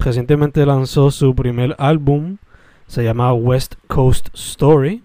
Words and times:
recientemente 0.00 0.66
lanzó 0.66 1.10
su 1.10 1.34
primer 1.34 1.76
álbum, 1.78 2.38
se 2.86 3.04
llama 3.04 3.32
West 3.32 3.74
Coast 3.86 4.28
Story. 4.34 5.02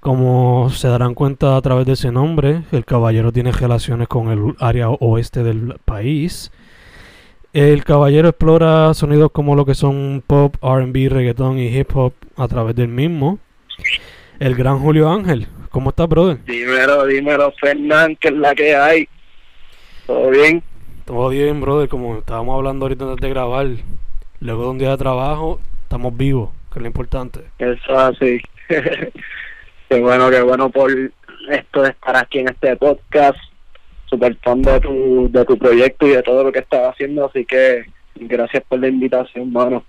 Como 0.00 0.70
se 0.70 0.88
darán 0.88 1.14
cuenta 1.14 1.56
a 1.56 1.60
través 1.60 1.84
de 1.84 1.92
ese 1.92 2.10
nombre, 2.10 2.62
el 2.72 2.86
caballero 2.86 3.32
tiene 3.32 3.52
relaciones 3.52 4.08
con 4.08 4.30
el 4.30 4.54
área 4.58 4.88
oeste 4.88 5.42
del 5.42 5.76
país. 5.84 6.50
El 7.52 7.84
caballero 7.84 8.28
explora 8.28 8.94
sonidos 8.94 9.30
como 9.32 9.56
lo 9.56 9.66
que 9.66 9.74
son 9.74 10.22
pop, 10.26 10.54
RB, 10.62 11.10
reggaeton 11.10 11.58
y 11.58 11.66
hip 11.66 11.94
hop 11.94 12.14
a 12.36 12.48
través 12.48 12.76
del 12.76 12.88
mismo. 12.88 13.38
El 14.38 14.54
gran 14.54 14.78
Julio 14.78 15.10
Ángel, 15.10 15.48
¿cómo 15.68 15.90
estás, 15.90 16.08
brother? 16.08 16.42
Dímelo, 16.46 17.04
dímelo, 17.06 17.52
Fernán, 17.60 18.16
que 18.16 18.28
es 18.28 18.34
la 18.34 18.54
que 18.54 18.74
hay. 18.74 19.08
¿Todo 20.06 20.30
bien? 20.30 20.62
Todo 21.10 21.28
bien, 21.30 21.60
brother, 21.60 21.88
como 21.88 22.18
estábamos 22.18 22.54
hablando 22.54 22.84
ahorita 22.84 23.04
antes 23.04 23.20
de 23.20 23.30
grabar. 23.30 23.66
Luego 24.38 24.62
de 24.62 24.68
un 24.68 24.78
día 24.78 24.90
de 24.90 24.96
trabajo, 24.96 25.58
estamos 25.82 26.16
vivos, 26.16 26.50
que 26.72 26.78
es 26.78 26.82
lo 26.82 26.86
importante. 26.86 27.40
Eso 27.58 27.98
así. 27.98 28.40
qué 28.68 30.00
bueno, 30.00 30.30
qué 30.30 30.40
bueno 30.40 30.70
por 30.70 30.92
esto 31.50 31.82
de 31.82 31.88
estar 31.88 32.16
aquí 32.16 32.38
en 32.38 32.50
este 32.50 32.76
podcast. 32.76 33.36
Super 34.06 34.36
fan 34.36 34.62
de 34.62 34.78
tu, 34.78 35.28
de 35.32 35.44
tu 35.44 35.58
proyecto 35.58 36.06
y 36.06 36.10
de 36.10 36.22
todo 36.22 36.44
lo 36.44 36.52
que 36.52 36.60
estás 36.60 36.92
haciendo, 36.92 37.26
así 37.26 37.44
que 37.44 37.86
gracias 38.14 38.62
por 38.68 38.78
la 38.78 38.86
invitación, 38.86 39.52
mano. 39.52 39.82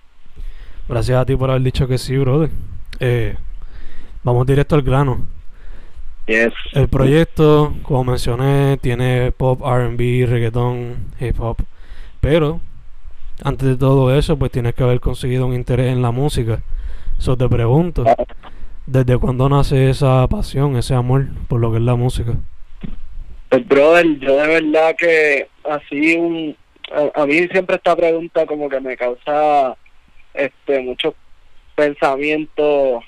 Gracias 0.88 1.16
a 1.16 1.24
ti 1.24 1.36
por 1.36 1.50
haber 1.50 1.62
dicho 1.62 1.86
que 1.86 1.98
sí, 1.98 2.16
brother. 2.16 2.50
Eh, 2.98 3.36
vamos 4.24 4.44
directo 4.44 4.74
al 4.74 4.82
grano. 4.82 5.24
Yes. 6.26 6.52
El 6.72 6.88
proyecto, 6.88 7.74
como 7.82 8.04
mencioné, 8.04 8.76
tiene 8.76 9.32
pop, 9.32 9.60
RB, 9.60 10.26
reggaeton, 10.26 10.96
hip 11.20 11.40
hop. 11.40 11.56
Pero, 12.20 12.60
antes 13.42 13.68
de 13.68 13.76
todo 13.76 14.16
eso, 14.16 14.38
pues 14.38 14.52
tienes 14.52 14.74
que 14.74 14.84
haber 14.84 15.00
conseguido 15.00 15.46
un 15.46 15.54
interés 15.54 15.92
en 15.92 16.00
la 16.00 16.12
música. 16.12 16.62
Eso 17.18 17.36
te 17.36 17.48
pregunto, 17.48 18.04
¿desde 18.86 19.18
cuándo 19.18 19.48
nace 19.48 19.90
esa 19.90 20.26
pasión, 20.28 20.76
ese 20.76 20.94
amor 20.94 21.26
por 21.48 21.60
lo 21.60 21.72
que 21.72 21.78
es 21.78 21.82
la 21.82 21.96
música? 21.96 22.34
Pues, 23.48 23.66
brother, 23.66 24.18
yo 24.20 24.36
de 24.36 24.46
verdad 24.60 24.94
que 24.96 25.48
así 25.68 26.16
un... 26.16 26.56
A, 26.92 27.22
a 27.22 27.26
mí 27.26 27.48
siempre 27.48 27.76
esta 27.76 27.96
pregunta 27.96 28.46
como 28.46 28.68
que 28.68 28.80
me 28.80 28.96
causa 28.96 29.76
este 30.34 30.80
muchos 30.80 31.14
pensamientos 31.74 33.02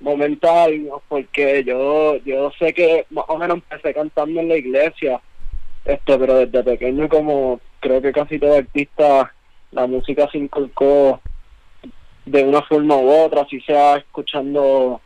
momentáneos 0.00 1.02
porque 1.08 1.64
yo 1.64 2.16
yo 2.24 2.50
sé 2.58 2.72
que 2.72 3.06
más 3.10 3.24
o 3.28 3.36
menos 3.36 3.56
empecé 3.56 3.92
cantando 3.92 4.40
en 4.40 4.48
la 4.48 4.56
iglesia 4.56 5.20
este 5.84 6.18
pero 6.18 6.34
desde 6.34 6.62
pequeño 6.62 7.08
como 7.08 7.60
creo 7.80 8.00
que 8.00 8.12
casi 8.12 8.38
todo 8.38 8.56
artista 8.56 9.32
la 9.72 9.86
música 9.86 10.28
se 10.30 10.38
inculcó 10.38 11.20
de 12.26 12.44
una 12.44 12.62
forma 12.62 12.96
u 12.96 13.10
otra 13.10 13.42
así 13.42 13.60
sea 13.62 13.96
escuchando 13.96 15.00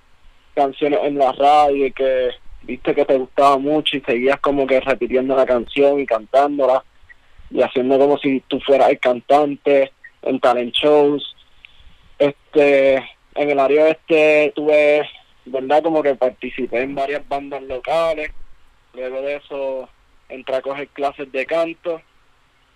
canciones 0.55 1.01
en 1.05 1.19
la 1.19 1.33
radio 1.33 1.87
y 1.87 1.93
que 1.93 2.31
viste 2.63 2.95
que 2.95 3.05
te 3.05 3.17
gustaba 3.17 3.59
mucho 3.59 3.97
y 3.97 4.01
seguías 4.01 4.39
como 4.41 4.67
que 4.67 4.81
repitiendo 4.81 5.35
la 5.35 5.47
canción 5.47 6.01
y 6.01 6.07
cantándola 6.07 6.85
y 7.51 7.63
haciendo 7.63 7.99
como 7.99 8.19
si 8.19 8.41
tú 8.49 8.61
fueras 8.61 8.91
el 8.91 8.99
cantante 8.99 9.93
en 10.23 10.41
talent 10.41 10.75
shows. 10.75 11.37
Este 12.19 13.03
en 13.35 13.51
el 13.51 13.59
área 13.59 13.89
este 13.89 14.53
tuve 14.55 15.09
verdad 15.45 15.83
como 15.83 16.03
que 16.03 16.15
participé 16.15 16.83
en 16.83 16.95
varias 16.95 17.27
bandas 17.29 17.63
locales. 17.63 18.31
Luego 18.95 19.23
de 19.23 19.37
eso 19.37 19.89
entré 20.29 20.57
a 20.57 20.63
coger 20.63 20.89
clases 20.89 21.31
de 21.33 21.47
canto. 21.47 22.01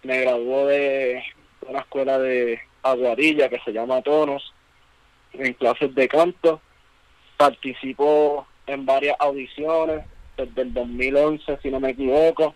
Me 0.02 0.20
graduó 0.20 0.66
de 0.66 1.22
una 1.62 1.80
escuela 1.80 2.18
de 2.18 2.60
Aguadilla 2.82 3.48
que 3.48 3.60
se 3.64 3.72
llama 3.72 4.02
Tonos 4.02 4.54
en 5.32 5.52
clases 5.54 5.94
de 5.94 6.08
canto. 6.08 6.60
Participo 7.36 8.46
en 8.66 8.86
varias 8.86 9.16
audiciones 9.18 10.04
desde 10.36 10.62
el 10.62 10.72
2011 10.72 11.58
si 11.62 11.70
no 11.70 11.80
me 11.80 11.90
equivoco. 11.90 12.54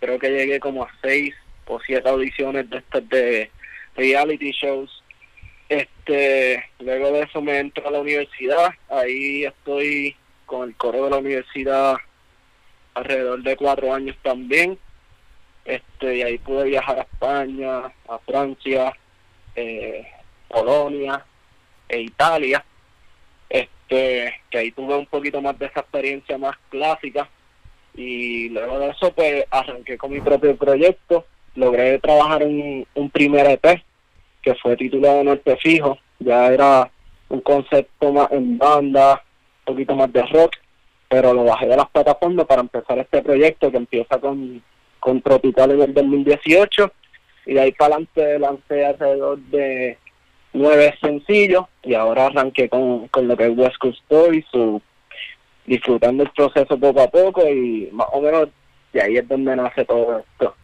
Creo 0.00 0.18
que 0.18 0.30
llegué 0.30 0.60
como 0.60 0.84
a 0.84 0.90
seis 1.02 1.34
o 1.66 1.78
siete 1.80 2.08
audiciones 2.08 2.68
de 2.68 2.78
estas 2.78 3.08
de 3.08 3.50
reality 3.96 4.50
shows 4.50 5.03
este 5.68 6.64
luego 6.78 7.12
de 7.12 7.22
eso 7.22 7.40
me 7.40 7.58
entro 7.58 7.86
a 7.88 7.90
la 7.90 8.00
universidad. 8.00 8.70
Ahí 8.88 9.44
estoy 9.44 10.16
con 10.46 10.68
el 10.68 10.76
coro 10.76 11.04
de 11.04 11.10
la 11.10 11.18
universidad 11.18 11.96
alrededor 12.94 13.42
de 13.42 13.56
cuatro 13.56 13.92
años 13.92 14.16
también. 14.22 14.78
Este 15.64 16.16
y 16.16 16.22
ahí 16.22 16.38
pude 16.38 16.64
viajar 16.64 16.98
a 16.98 17.02
España 17.02 17.92
a 18.08 18.18
Francia 18.26 18.92
eh, 19.56 20.06
Polonia 20.48 21.24
e 21.88 22.00
Italia. 22.00 22.64
Este 23.48 24.34
que 24.50 24.58
ahí 24.58 24.70
tuve 24.72 24.96
un 24.96 25.06
poquito 25.06 25.40
más 25.40 25.58
de 25.58 25.66
esa 25.66 25.80
experiencia 25.80 26.36
más 26.38 26.56
clásica. 26.68 27.28
Y 27.94 28.48
luego 28.50 28.78
de 28.80 28.90
eso 28.90 29.12
pues 29.14 29.44
arranqué 29.50 29.96
con 29.96 30.12
mi 30.12 30.20
propio 30.20 30.56
proyecto. 30.56 31.26
Logré 31.54 31.98
trabajar 32.00 32.42
en 32.42 32.86
un 32.94 33.10
primer 33.10 33.46
EP 33.46 33.82
que 34.44 34.54
fue 34.56 34.76
titulado 34.76 35.24
Norte 35.24 35.56
Fijo, 35.56 35.98
ya 36.18 36.52
era 36.52 36.90
un 37.30 37.40
concepto 37.40 38.12
más 38.12 38.30
en 38.30 38.58
banda, 38.58 39.22
un 39.66 39.74
poquito 39.74 39.96
más 39.96 40.12
de 40.12 40.22
rock, 40.22 40.52
pero 41.08 41.32
lo 41.32 41.44
bajé 41.44 41.66
de 41.66 41.76
las 41.76 41.88
plataformas 41.88 42.46
para 42.46 42.60
empezar 42.60 42.98
este 42.98 43.22
proyecto 43.22 43.70
que 43.70 43.78
empieza 43.78 44.18
con, 44.20 44.62
con 45.00 45.22
Tropical 45.22 45.70
en 45.70 45.82
el 45.82 45.94
2018 45.94 46.92
y 47.46 47.54
de 47.54 47.60
ahí 47.60 47.72
para 47.72 47.96
adelante 47.96 48.38
lancé 48.38 48.86
alrededor 48.86 49.38
de 49.38 49.98
nueve 50.52 50.94
sencillos 51.00 51.64
y 51.82 51.94
ahora 51.94 52.26
arranqué 52.26 52.68
con, 52.68 53.08
con 53.08 53.26
lo 53.26 53.36
que 53.36 53.46
es 53.46 53.56
West 53.56 53.78
Coast 53.78 53.98
Story, 54.02 54.44
su, 54.50 54.80
disfrutando 55.66 56.22
el 56.22 56.30
proceso 56.30 56.78
poco 56.78 57.00
a 57.00 57.08
poco 57.08 57.48
y 57.48 57.88
más 57.92 58.06
o 58.12 58.20
menos 58.20 58.48
de 58.92 59.02
ahí 59.02 59.16
es 59.16 59.26
donde 59.26 59.56
nace 59.56 59.84
todo 59.84 60.18
esto. 60.18 60.54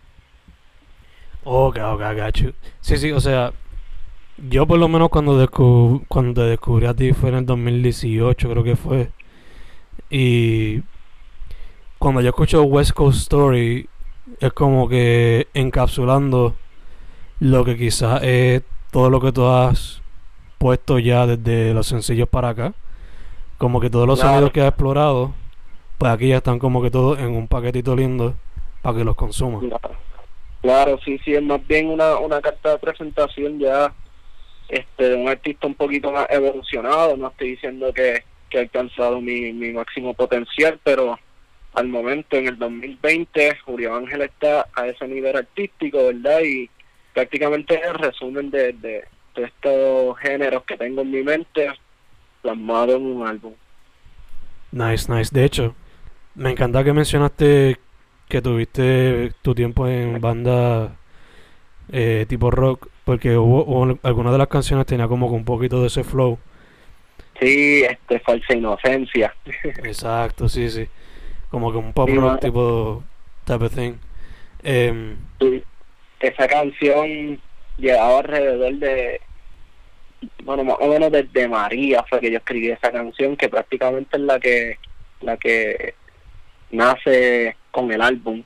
Ok, 1.44 1.78
ok, 1.78 2.00
gacho. 2.14 2.52
Sí, 2.80 2.96
sí, 2.96 3.12
o 3.12 3.20
sea, 3.20 3.52
yo 4.48 4.66
por 4.66 4.78
lo 4.78 4.88
menos 4.88 5.08
cuando, 5.10 5.38
descub 5.38 6.04
cuando 6.08 6.42
te 6.42 6.48
descubrí 6.48 6.86
a 6.86 6.94
ti 6.94 7.12
fue 7.12 7.30
en 7.30 7.36
el 7.36 7.46
2018, 7.46 8.50
creo 8.50 8.64
que 8.64 8.76
fue. 8.76 9.10
Y 10.10 10.82
cuando 11.98 12.20
yo 12.20 12.28
escucho 12.28 12.62
West 12.62 12.92
Coast 12.92 13.18
Story, 13.22 13.88
es 14.40 14.52
como 14.52 14.88
que 14.88 15.48
encapsulando 15.54 16.54
lo 17.40 17.64
que 17.64 17.76
quizás 17.76 18.22
es 18.22 18.62
todo 18.90 19.10
lo 19.10 19.20
que 19.20 19.32
tú 19.32 19.46
has 19.46 20.02
puesto 20.58 20.98
ya 20.98 21.26
desde 21.26 21.74
los 21.74 21.86
sencillos 21.86 22.28
para 22.28 22.50
acá. 22.50 22.74
Como 23.58 23.80
que 23.80 23.90
todos 23.90 24.06
los 24.06 24.18
Claro. 24.18 24.34
sonidos 24.34 24.52
que 24.52 24.60
has 24.62 24.68
explorado, 24.68 25.32
pues 25.98 26.12
aquí 26.12 26.28
ya 26.28 26.38
están 26.38 26.58
como 26.58 26.80
que 26.82 26.90
todos 26.90 27.18
en 27.18 27.30
un 27.30 27.46
paquetito 27.46 27.94
lindo 27.94 28.34
para 28.82 28.98
que 28.98 29.04
los 29.04 29.16
consumas. 29.16 29.60
Claro, 29.60 29.90
Claro, 30.62 30.98
sí, 31.04 31.18
sí, 31.24 31.32
es 31.34 31.42
más 31.42 31.66
bien 31.66 31.88
una, 31.88 32.16
una 32.18 32.40
carta 32.40 32.72
de 32.72 32.78
presentación 32.78 33.58
ya 33.58 33.92
este, 34.70 35.14
un 35.14 35.28
artista 35.28 35.66
un 35.66 35.74
poquito 35.74 36.12
más 36.12 36.26
evolucionado. 36.30 37.16
No 37.16 37.28
estoy 37.28 37.50
diciendo 37.50 37.92
que, 37.92 38.22
que 38.48 38.58
he 38.58 38.60
alcanzado 38.62 39.20
mi, 39.20 39.52
mi 39.52 39.72
máximo 39.72 40.14
potencial, 40.14 40.78
pero 40.82 41.18
al 41.74 41.88
momento, 41.88 42.36
en 42.36 42.48
el 42.48 42.58
2020, 42.58 43.58
Julio 43.64 43.94
Ángel 43.94 44.22
está 44.22 44.66
a 44.74 44.86
ese 44.86 45.06
nivel 45.06 45.36
artístico, 45.36 46.06
¿verdad? 46.06 46.40
Y 46.42 46.70
prácticamente 47.12 47.74
es 47.74 47.86
el 47.86 47.94
resumen 47.94 48.50
de, 48.50 48.72
de, 48.72 49.04
de 49.34 49.44
estos 49.44 50.18
géneros 50.18 50.64
que 50.64 50.76
tengo 50.76 51.02
en 51.02 51.10
mi 51.10 51.22
mente 51.22 51.70
plasmado 52.42 52.96
en 52.96 53.02
un 53.06 53.26
álbum. 53.26 53.54
Nice, 54.72 55.12
nice. 55.12 55.30
De 55.32 55.44
hecho, 55.44 55.74
me 56.34 56.50
encanta 56.50 56.84
que 56.84 56.92
mencionaste 56.92 57.76
que 58.28 58.40
tuviste 58.40 59.32
tu 59.42 59.54
tiempo 59.54 59.88
en 59.88 60.20
banda 60.20 60.96
eh, 61.90 62.24
tipo 62.28 62.50
rock, 62.50 62.88
porque 63.10 63.36
hubo, 63.36 63.64
hubo- 63.64 63.98
algunas 64.04 64.30
de 64.30 64.38
las 64.38 64.46
canciones 64.46 64.86
tenía 64.86 65.08
como 65.08 65.28
que 65.28 65.34
un 65.34 65.44
poquito 65.44 65.80
de 65.80 65.88
ese 65.88 66.04
flow. 66.04 66.38
Sí, 67.40 67.82
este, 67.82 68.20
falsa 68.20 68.54
inocencia. 68.54 69.34
Exacto, 69.82 70.48
sí, 70.48 70.70
sí. 70.70 70.86
Como 71.50 71.72
que 71.72 71.78
un 71.78 71.92
pop 71.92 72.08
Sí, 72.08 72.14
rock 72.14 72.38
tipo 72.40 73.02
type 73.44 73.64
of 73.64 73.74
thing. 73.74 73.94
Em, 74.62 75.16
Sí. 75.40 75.60
Esa 76.20 76.46
canción 76.46 77.40
llevaba 77.78 78.18
alrededor 78.20 78.74
de, 78.74 79.20
bueno, 80.44 80.62
más 80.62 80.76
o 80.78 80.86
menos 80.86 81.10
desde 81.10 81.48
María 81.48 82.04
fue 82.08 82.20
que 82.20 82.30
yo 82.30 82.38
escribí 82.38 82.70
esa 82.70 82.92
canción, 82.92 83.36
que 83.36 83.48
prácticamente 83.48 84.18
es 84.18 84.22
la 84.22 84.38
que, 84.38 84.76
la 85.20 85.36
que 85.36 85.94
nace 86.70 87.56
con 87.72 87.90
el 87.90 88.02
álbum, 88.02 88.44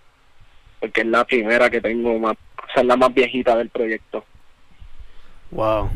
porque 0.80 1.02
es 1.02 1.06
la 1.06 1.24
primera 1.26 1.68
que 1.68 1.82
tengo 1.82 2.18
más, 2.18 2.32
o 2.62 2.72
sea, 2.72 2.80
es 2.82 2.86
la 2.86 2.96
más 2.96 3.12
viejita 3.12 3.54
del 3.56 3.68
proyecto. 3.68 4.24
Wow. 5.54 5.88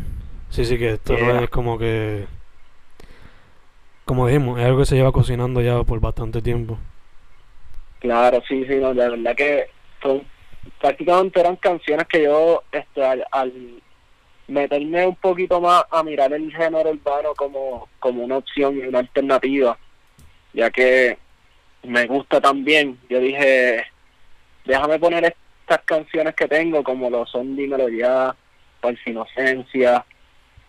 Sí, 0.51 0.65
sí, 0.65 0.79
que 0.79 0.95
esto 0.95 1.15
Yeah. 1.17 1.43
es 1.43 1.51
como 1.51 1.79
que... 1.79 2.27
Como 4.05 4.27
dijimos, 4.27 4.59
es 4.59 4.65
algo 4.65 4.79
que 4.79 4.87
se 4.87 4.97
lleva 4.97 5.13
cocinando 5.13 5.61
ya 5.61 5.83
por 5.85 6.01
bastante 6.01 6.41
tiempo. 6.41 6.79
Claro, 7.99 8.43
sí, 8.49 8.65
sí, 8.67 8.77
no, 8.77 8.95
de 8.95 9.11
verdad 9.11 9.37
que 9.37 9.67
son, 10.01 10.23
prácticamente 10.81 11.41
eran 11.41 11.57
canciones 11.57 12.07
que 12.07 12.23
yo, 12.23 12.63
este, 12.73 13.05
al, 13.05 13.27
al 13.31 13.53
meterme 14.47 15.07
un 15.07 15.17
poquito 15.17 15.61
más 15.61 15.85
a 15.91 16.03
mirar 16.03 16.33
el 16.33 16.51
género 16.51 16.91
urbano 16.91 17.35
como, 17.37 17.89
como 17.99 18.25
una 18.25 18.39
opción 18.39 18.79
y 18.79 18.81
una 18.81 19.01
alternativa, 19.01 19.77
ya 20.55 20.71
que 20.71 21.19
me 21.83 22.07
gusta 22.07 22.41
también, 22.41 22.99
yo 23.11 23.21
dije, 23.21 23.85
déjame 24.65 24.99
poner 24.99 25.25
estas 25.25 25.83
canciones 25.85 26.35
que 26.35 26.49
tengo, 26.49 26.83
como 26.83 27.11
lo 27.11 27.27
son 27.27 27.55
Dímelo 27.57 27.89
Ya, 27.89 28.35
Falsa 28.81 29.11
Inocencia, 29.11 30.05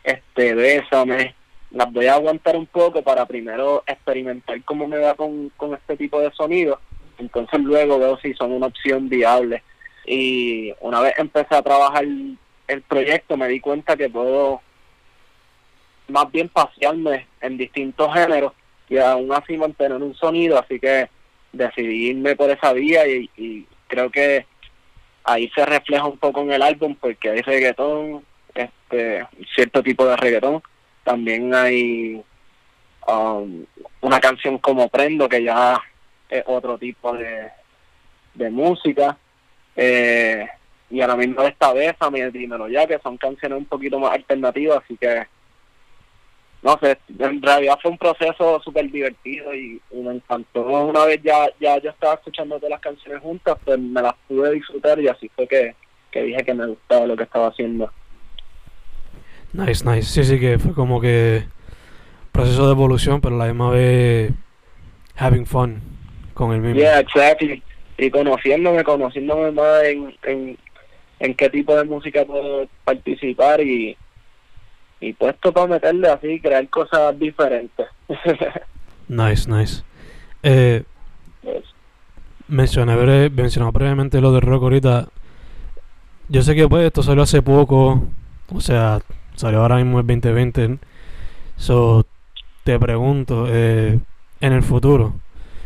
este, 0.04 0.54
Bésame, 0.56 1.36
las 1.72 1.92
voy 1.92 2.08
a 2.08 2.16
aguantar 2.16 2.56
un 2.56 2.66
poco 2.66 3.02
para 3.04 3.26
primero 3.26 3.84
experimentar 3.86 4.64
cómo 4.64 4.88
me 4.88 4.98
va 4.98 5.14
con, 5.16 5.50
con 5.58 5.74
este 5.74 5.98
tipo 5.98 6.20
de 6.20 6.32
sonido. 6.32 6.80
Entonces 7.18 7.60
luego 7.60 8.00
veo 8.00 8.18
si 8.20 8.34
son 8.34 8.52
una 8.52 8.68
opción 8.68 9.10
viable. 9.10 9.64
Y 10.06 10.74
una 10.80 11.02
vez 11.02 11.14
empecé 11.18 11.56
a 11.56 11.62
trabajar 11.62 12.06
el 12.70 12.82
proyecto 12.84 13.36
me 13.36 13.48
di 13.48 13.60
cuenta 13.60 13.98
que 13.98 14.10
puedo 14.10 14.62
más 16.08 16.32
bien 16.32 16.50
pasearme 16.50 17.28
en 17.42 17.58
distintos 17.58 18.14
géneros 18.14 18.54
y 18.88 18.98
aún 18.98 19.32
así 19.34 19.58
mantener 19.58 20.02
un 20.02 20.16
sonido. 20.16 20.60
Así 20.60 20.80
que 20.80 21.10
decidí 21.52 22.10
irme 22.10 22.36
por 22.36 22.50
esa 22.50 22.74
vía 22.74 23.08
y, 23.08 23.30
y 23.38 23.66
creo 23.88 24.10
que 24.10 24.46
ahí 25.32 25.50
se 25.56 25.66
refleja 25.66 26.06
un 26.06 26.18
poco 26.18 26.42
en 26.42 26.52
el 26.52 26.62
álbum 26.62 26.96
porque 27.00 27.30
hay 27.30 27.42
reggaetón 27.42 28.24
este 28.54 29.26
cierto 29.56 29.84
tipo 29.84 30.06
de 30.06 30.18
reggaetón 30.18 30.62
también 31.04 31.54
hay 31.54 32.22
um, 33.08 33.66
una 34.02 34.20
canción 34.20 34.58
como 34.58 34.90
Prendo 34.90 35.28
que 35.28 35.44
ya 35.44 35.82
es 36.30 36.44
otro 36.46 36.78
tipo 36.78 37.14
de, 37.14 37.50
de 38.36 38.50
música. 38.50 39.18
Eh, 39.76 40.48
y 40.90 41.02
a 41.02 41.08
la 41.08 41.16
misma 41.16 41.44
vez 41.44 41.54
esta 41.54 41.74
vez, 41.74 41.96
a 42.00 42.10
mi 42.10 42.22
dímelo 42.32 42.68
ya, 42.68 42.88
que 42.88 43.00
son 43.00 43.18
canciones 43.18 43.58
un 43.58 43.66
poquito 43.66 44.00
más 44.00 44.14
alternativas, 44.14 44.82
así 44.84 44.98
que 44.98 45.28
no 46.62 46.78
sé, 46.82 46.98
en 47.18 47.42
realidad 47.42 47.80
fue 47.82 47.92
un 47.92 47.98
proceso 47.98 48.62
súper 48.62 48.92
divertido 48.92 49.54
y, 49.56 49.82
y 49.92 49.98
me 49.98 50.16
encantó. 50.16 50.64
Una 50.64 51.06
vez 51.06 51.22
ya, 51.24 51.48
ya 51.60 51.78
yo 51.80 51.90
estaba 51.90 52.16
escuchando 52.16 52.58
todas 52.58 52.72
las 52.72 52.82
canciones 52.82 53.22
juntas, 53.22 53.58
pues 53.64 53.80
me 53.80 54.02
las 54.02 54.14
pude 54.28 54.54
disfrutar 54.54 55.00
y 55.00 55.08
así 55.08 55.30
fue 55.36 55.48
que, 55.48 55.76
que 56.12 56.24
dije 56.24 56.44
que 56.44 56.54
me 56.54 56.68
gustaba 56.68 57.06
lo 57.06 57.16
que 57.16 57.24
estaba 57.24 57.48
haciendo. 57.48 57.90
Nice, 59.54 59.86
nice. 59.90 60.04
Sí, 60.04 60.24
sí, 60.24 60.40
que 60.40 60.60
fue 60.60 60.74
como 60.74 61.00
que 61.00 61.46
proceso 62.34 62.66
de 62.66 62.74
evolución, 62.74 63.22
pero 63.22 63.36
a 63.36 63.40
la 63.40 63.46
misma 63.46 63.72
vez 63.72 64.32
having 65.16 65.46
fun 65.46 65.82
con 66.34 66.52
el 66.54 66.62
mismo. 66.62 66.76
Yeah, 66.76 67.00
exactly. 67.00 67.64
Y 67.98 68.12
conociéndome, 68.12 68.84
conociéndome 68.84 69.52
más 69.52 69.84
en, 69.86 70.16
en, 70.24 70.58
en 71.20 71.34
qué 71.36 71.50
tipo 71.50 71.76
de 71.76 71.86
música 71.86 72.26
puedo 72.26 72.68
participar 72.84 73.62
y, 73.62 73.98
y 75.02 75.14
puesto 75.14 75.52
para 75.54 75.68
meterle 75.68 76.10
así, 76.10 76.40
crear 76.40 76.68
cosas 76.70 77.18
diferentes. 77.20 77.88
Nice, 79.08 79.50
nice. 79.50 79.82
Eh, 80.44 80.84
Pues, 81.42 81.64
mencioné, 82.48 82.96
bre- 82.96 83.32
mencionaba 83.32 83.72
brevemente 83.72 84.22
lo 84.22 84.32
de 84.32 84.40
rock 84.40 84.64
ahorita. 84.64 85.08
Yo 86.28 86.44
sé 86.44 86.54
que 86.54 86.68
pues 86.68 86.86
esto 86.86 87.02
salió 87.02 87.24
hace 87.24 87.42
poco, 87.42 88.04
o 88.54 88.62
sea, 88.62 89.00
salió 89.36 89.62
ahora 89.62 89.78
mismo 89.78 90.00
el 90.00 90.06
2020. 90.06 90.78
So, 91.58 92.06
te 92.64 92.78
pregunto, 92.78 93.46
eh, 93.50 94.00
en 94.42 94.54
el 94.54 94.62
futuro, 94.62 95.14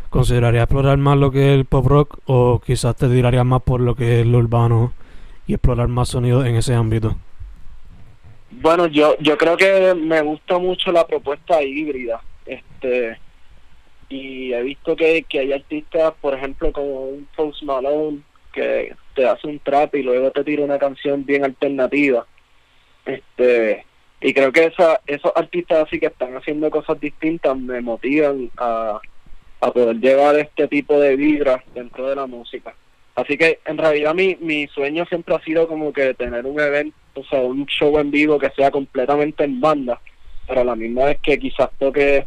¿considerarías 0.10 0.64
explorar 0.64 0.98
más 0.98 1.18
lo 1.18 1.32
que 1.32 1.54
es 1.54 1.60
el 1.60 1.66
pop 1.66 1.86
rock 1.86 2.20
o 2.26 2.62
quizás 2.66 2.96
te 2.96 3.10
tirarías 3.10 3.46
más 3.46 3.62
por 3.64 3.82
lo 3.82 3.96
que 3.96 4.22
es 4.22 4.26
lo 4.28 4.38
urbano 4.38 4.94
y 5.48 5.54
explorar 5.56 5.90
más 5.90 6.08
sonidos 6.10 6.46
en 6.46 6.56
ese 6.56 6.76
ámbito? 6.76 7.18
Bueno, 8.62 8.88
yo 8.88 9.16
yo 9.20 9.38
creo 9.38 9.58
que 9.58 9.94
me 9.94 10.22
gusta 10.22 10.58
mucho 10.58 10.92
la 10.92 11.06
propuesta 11.06 11.62
híbrida. 11.62 12.22
este 12.46 13.18
Y 14.10 14.54
he 14.54 14.62
visto 14.63 14.96
que, 14.96 15.24
que 15.24 15.39
hay 15.39 15.54
artistas, 15.54 16.13
por 16.22 16.34
ejemplo, 16.34 16.72
como 16.72 17.06
un 17.06 17.27
Post 17.36 17.63
Malone, 17.63 18.20
que 18.51 18.96
te 19.16 19.25
hace 19.27 19.48
un 19.48 19.60
trap 19.60 19.96
y 19.96 20.04
luego 20.04 20.32
te 20.32 20.44
tira 20.44 20.63
una 20.63 20.80
canción 20.80 21.25
bien 21.25 21.44
alternativa. 21.44 22.25
este 23.06 23.86
y 24.22 24.34
creo 24.34 24.54
que 24.54 24.66
esa, 24.66 25.01
esos 25.06 25.34
artistas 25.36 25.86
así 25.86 26.00
que 26.00 26.06
están 26.06 26.34
haciendo 26.38 26.72
cosas 26.72 26.98
distintas 26.98 27.58
me 27.58 27.82
motivan 27.82 28.50
a, 28.56 29.01
a 29.60 29.72
poder 29.72 29.98
llevar 29.98 30.38
este 30.38 30.70
tipo 30.70 30.98
de 30.98 31.18
vibras 31.18 31.62
dentro 31.74 32.08
de 32.08 32.16
la 32.16 32.25
música. 32.25 32.74
Así 33.15 33.38
que 33.38 33.60
en 33.65 33.77
realidad 33.77 34.15
mi, 34.15 34.36
mi 34.39 34.67
sueño 34.67 35.05
siempre 35.05 35.36
ha 35.36 35.43
sido 35.43 35.67
como 35.67 35.93
que 35.93 36.13
tener 36.15 36.46
un 36.46 36.60
evento, 36.60 36.98
o 37.13 37.24
sea, 37.25 37.41
un 37.41 37.65
show 37.67 37.98
en 38.00 38.10
vivo 38.10 38.39
que 38.39 38.50
sea 38.51 38.72
completamente 38.72 39.43
en 39.43 39.62
banda, 39.62 40.01
pero 40.48 40.62
a 40.62 40.65
la 40.65 40.75
misma 40.75 41.05
vez 41.05 41.20
que 41.22 41.38
quizás 41.38 41.70
toque 41.77 42.25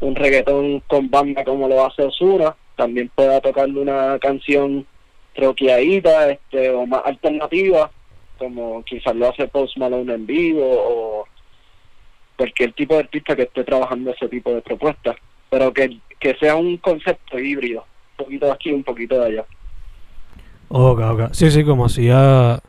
un 0.00 0.16
reggaetón 0.16 0.80
con 0.80 1.08
banda 1.08 1.44
como 1.44 1.68
lo 1.68 1.86
hace 1.86 2.02
Osuna, 2.02 2.56
también 2.76 3.10
pueda 3.14 3.40
tocarle 3.40 3.80
una 3.80 4.18
canción 4.18 4.86
rockeadita 5.36 6.30
este, 6.30 6.70
o 6.70 6.84
más 6.86 7.02
alternativa, 7.04 7.90
como 8.38 8.84
quizás 8.84 9.14
lo 9.14 9.28
hace 9.28 9.46
Post 9.48 9.76
Malone 9.76 10.14
en 10.14 10.26
vivo 10.26 10.64
o 10.64 11.28
cualquier 12.36 12.72
tipo 12.72 12.94
de 12.94 13.00
artista 13.00 13.36
que 13.36 13.42
esté 13.42 13.62
trabajando 13.62 14.10
ese 14.10 14.28
tipo 14.28 14.52
de 14.52 14.62
propuestas, 14.62 15.16
pero 15.48 15.72
que, 15.72 15.98
que 16.18 16.34
sea 16.36 16.56
un 16.56 16.76
concepto 16.78 17.38
híbrido, 17.38 17.86
un 18.18 18.24
poquito 18.24 18.46
de 18.46 18.52
aquí 18.52 18.72
un 18.72 18.82
poquito 18.82 19.20
de 19.20 19.26
allá. 19.26 19.44
Ok, 20.68 21.00
ok. 21.00 21.20
Sí, 21.32 21.50
sí, 21.50 21.64
como 21.64 21.86
hacía. 21.86 22.60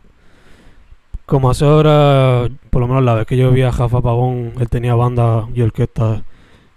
Como 1.25 1.49
hace 1.49 1.65
ahora, 1.65 2.47
por 2.69 2.81
lo 2.81 2.87
menos 2.87 3.03
la 3.03 3.15
vez 3.15 3.25
que 3.25 3.35
yo 3.37 3.51
vi 3.51 3.63
a 3.63 3.71
Jafa 3.71 4.01
Pavón, 4.01 4.53
él 4.59 4.69
tenía 4.69 4.93
banda 4.93 5.47
y 5.53 5.61
orquesta. 5.61 6.23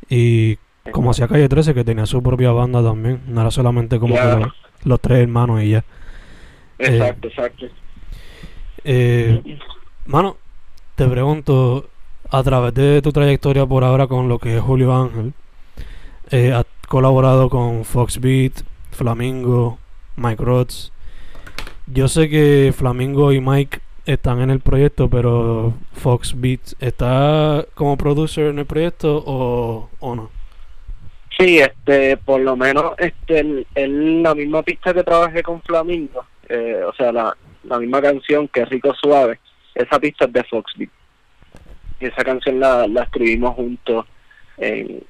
Y 0.08 0.56
como 0.90 1.10
hacía 1.10 1.28
Calle 1.28 1.48
13, 1.48 1.74
que 1.74 1.84
tenía 1.84 2.06
su 2.06 2.22
propia 2.22 2.52
banda 2.52 2.82
también. 2.82 3.20
No 3.26 3.42
era 3.42 3.50
solamente 3.50 3.98
como 3.98 4.14
que 4.14 4.22
los, 4.22 4.52
los 4.84 5.00
tres 5.00 5.18
hermanos 5.20 5.62
y 5.62 5.70
ya. 5.70 5.84
Exacto, 6.78 7.28
exacto. 7.28 7.66
Eh, 8.84 9.58
mano, 10.06 10.36
te 10.94 11.06
pregunto, 11.06 11.88
a 12.30 12.42
través 12.42 12.74
de 12.74 13.02
tu 13.02 13.12
trayectoria 13.12 13.66
por 13.66 13.84
ahora 13.84 14.06
con 14.06 14.28
lo 14.28 14.38
que 14.38 14.56
es 14.56 14.62
Julio 14.62 14.94
Ángel, 14.94 15.34
eh, 16.30 16.52
has 16.52 16.66
colaborado 16.88 17.50
con 17.50 17.84
Fox 17.84 18.20
Beat, 18.20 18.62
Flamingo, 18.90 19.78
Mike 20.16 20.42
Rods. 20.42 20.92
Yo 21.92 22.06
sé 22.06 22.28
que 22.28 22.72
Flamingo 22.76 23.32
y 23.32 23.40
Mike 23.40 23.80
están 24.04 24.40
en 24.40 24.50
el 24.50 24.60
proyecto, 24.60 25.08
pero 25.08 25.74
Fox 25.92 26.34
Beats 26.38 26.76
está 26.80 27.66
como 27.74 27.96
producer 27.96 28.46
en 28.46 28.58
el 28.58 28.66
proyecto 28.66 29.22
o, 29.26 29.88
o 29.98 30.14
no? 30.14 30.30
Sí, 31.38 31.58
este, 31.58 32.16
por 32.16 32.40
lo 32.40 32.56
menos 32.56 32.92
este, 32.98 33.64
en 33.74 34.22
la 34.22 34.34
misma 34.34 34.62
pista 34.62 34.92
que 34.92 35.04
trabajé 35.04 35.42
con 35.42 35.62
Flamingo, 35.62 36.24
eh, 36.48 36.82
o 36.86 36.92
sea, 36.94 37.12
la, 37.12 37.36
la 37.64 37.78
misma 37.78 38.02
canción 38.02 38.48
que 38.48 38.64
Rico 38.64 38.94
Suave, 38.94 39.38
esa 39.74 39.98
pista 39.98 40.24
es 40.24 40.32
de 40.32 40.44
Fox 40.44 40.72
Beats. 40.76 40.92
Y 42.00 42.06
esa 42.06 42.24
canción 42.24 42.60
la, 42.60 42.86
la 42.86 43.04
escribimos 43.04 43.54
juntos 43.54 44.06
en 44.56 45.02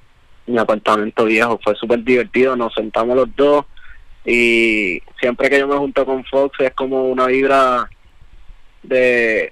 mi 0.46 0.58
apartamento 0.58 1.24
viejo. 1.24 1.58
Fue 1.62 1.74
súper 1.74 2.02
divertido, 2.02 2.56
nos 2.56 2.72
sentamos 2.74 3.16
los 3.16 3.34
dos 3.36 3.66
y 4.30 5.02
siempre 5.18 5.48
que 5.48 5.58
yo 5.58 5.66
me 5.66 5.76
junto 5.76 6.04
con 6.04 6.22
Fox 6.26 6.60
es 6.60 6.74
como 6.74 7.04
una 7.04 7.26
vibra 7.28 7.88
de 8.82 9.50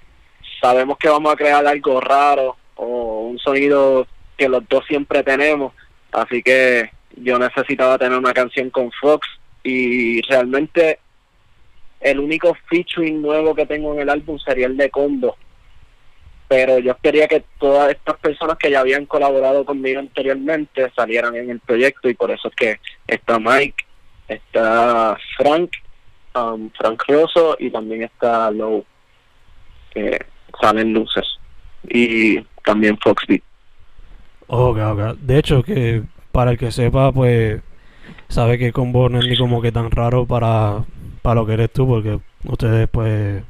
sabemos 0.60 0.98
que 0.98 1.08
vamos 1.08 1.32
a 1.32 1.36
crear 1.36 1.66
algo 1.66 1.98
raro 1.98 2.58
o 2.74 3.20
un 3.22 3.38
sonido 3.38 4.06
que 4.36 4.50
los 4.50 4.68
dos 4.68 4.84
siempre 4.86 5.22
tenemos, 5.22 5.72
así 6.12 6.42
que 6.42 6.90
yo 7.16 7.38
necesitaba 7.38 7.96
tener 7.96 8.18
una 8.18 8.34
canción 8.34 8.68
con 8.68 8.92
Fox 8.92 9.26
y 9.62 10.20
realmente 10.28 10.98
el 12.00 12.20
único 12.20 12.54
featuring 12.68 13.22
nuevo 13.22 13.54
que 13.54 13.64
tengo 13.64 13.94
en 13.94 14.00
el 14.00 14.10
álbum 14.10 14.38
sería 14.38 14.66
el 14.66 14.76
de 14.76 14.90
Condo. 14.90 15.36
Pero 16.48 16.78
yo 16.80 16.94
quería 16.98 17.26
que 17.26 17.44
todas 17.58 17.90
estas 17.90 18.18
personas 18.18 18.58
que 18.58 18.70
ya 18.70 18.80
habían 18.80 19.06
colaborado 19.06 19.64
conmigo 19.64 20.00
anteriormente 20.00 20.92
salieran 20.94 21.34
en 21.34 21.48
el 21.48 21.60
proyecto 21.60 22.10
y 22.10 22.14
por 22.14 22.30
eso 22.30 22.48
es 22.48 22.54
que 22.54 22.80
está 23.08 23.38
Mike, 23.38 23.85
está 24.28 25.16
Frank, 25.36 25.70
um, 26.34 26.70
Frank 26.70 27.02
Rosso 27.08 27.56
y 27.58 27.70
también 27.70 28.02
está 28.02 28.50
Low, 28.50 28.84
que 29.92 30.18
salen 30.60 30.92
luces. 30.92 31.24
Y 31.88 32.40
también 32.64 32.98
Foxbeat. 32.98 33.42
Ok, 34.48 34.78
ok. 34.78 35.00
De 35.18 35.38
hecho, 35.38 35.62
que 35.62 36.02
para 36.32 36.52
el 36.52 36.58
que 36.58 36.70
sepa, 36.70 37.12
pues 37.12 37.60
sabe 38.28 38.58
que 38.58 38.72
Combo 38.72 39.08
no 39.08 39.18
es 39.20 39.26
ni 39.26 39.36
como 39.36 39.62
que 39.62 39.72
tan 39.72 39.90
raro 39.90 40.26
para, 40.26 40.84
para 41.22 41.34
lo 41.36 41.46
que 41.46 41.54
eres 41.54 41.72
tú, 41.72 41.86
porque 41.86 42.20
ustedes 42.44 42.88
pues 42.88 43.42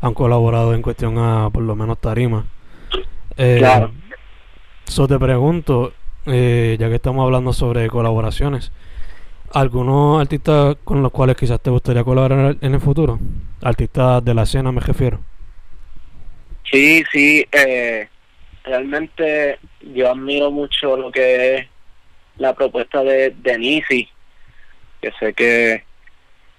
han 0.00 0.14
colaborado 0.14 0.74
en 0.74 0.82
cuestión 0.82 1.18
a 1.18 1.50
por 1.50 1.62
lo 1.62 1.76
menos 1.76 1.98
tarima. 1.98 2.46
Eh, 3.36 3.56
Claro. 3.58 3.92
So 4.84 5.06
te 5.06 5.18
pregunto, 5.18 5.92
eh, 6.26 6.76
ya 6.78 6.88
que 6.88 6.96
estamos 6.96 7.24
hablando 7.24 7.52
sobre 7.52 7.88
colaboraciones, 7.88 8.72
¿algunos 9.52 10.20
artistas 10.20 10.76
con 10.84 11.02
los 11.02 11.12
cuales 11.12 11.36
quizás 11.36 11.60
te 11.60 11.70
gustaría 11.70 12.04
colaborar 12.04 12.56
en 12.60 12.74
el 12.74 12.80
futuro? 12.80 13.18
Artistas 13.62 14.24
de 14.24 14.34
la 14.34 14.42
escena 14.42 14.72
me 14.72 14.80
refiero. 14.80 15.20
Sí, 16.70 17.02
sí, 17.10 17.44
eh, 17.50 18.08
realmente 18.62 19.58
yo 19.92 20.10
admiro 20.10 20.50
mucho 20.50 20.96
lo 20.96 21.10
que 21.10 21.56
es 21.56 21.66
la 22.36 22.54
propuesta 22.54 23.02
de, 23.02 23.30
de 23.30 23.58
Nisi, 23.58 24.08
que 25.02 25.10
sé 25.18 25.34
que 25.34 25.84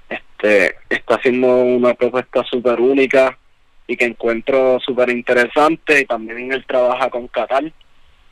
este 0.10 0.76
está 0.90 1.16
haciendo 1.16 1.48
una 1.48 1.94
propuesta 1.94 2.44
súper 2.44 2.82
única 2.82 3.38
y 3.88 3.96
que 3.96 4.06
encuentro 4.06 4.80
súper 4.80 5.10
interesante 5.10 6.02
y 6.02 6.06
también 6.06 6.52
él 6.52 6.66
trabaja 6.68 7.10
con 7.10 7.28
Qatar. 7.28 7.72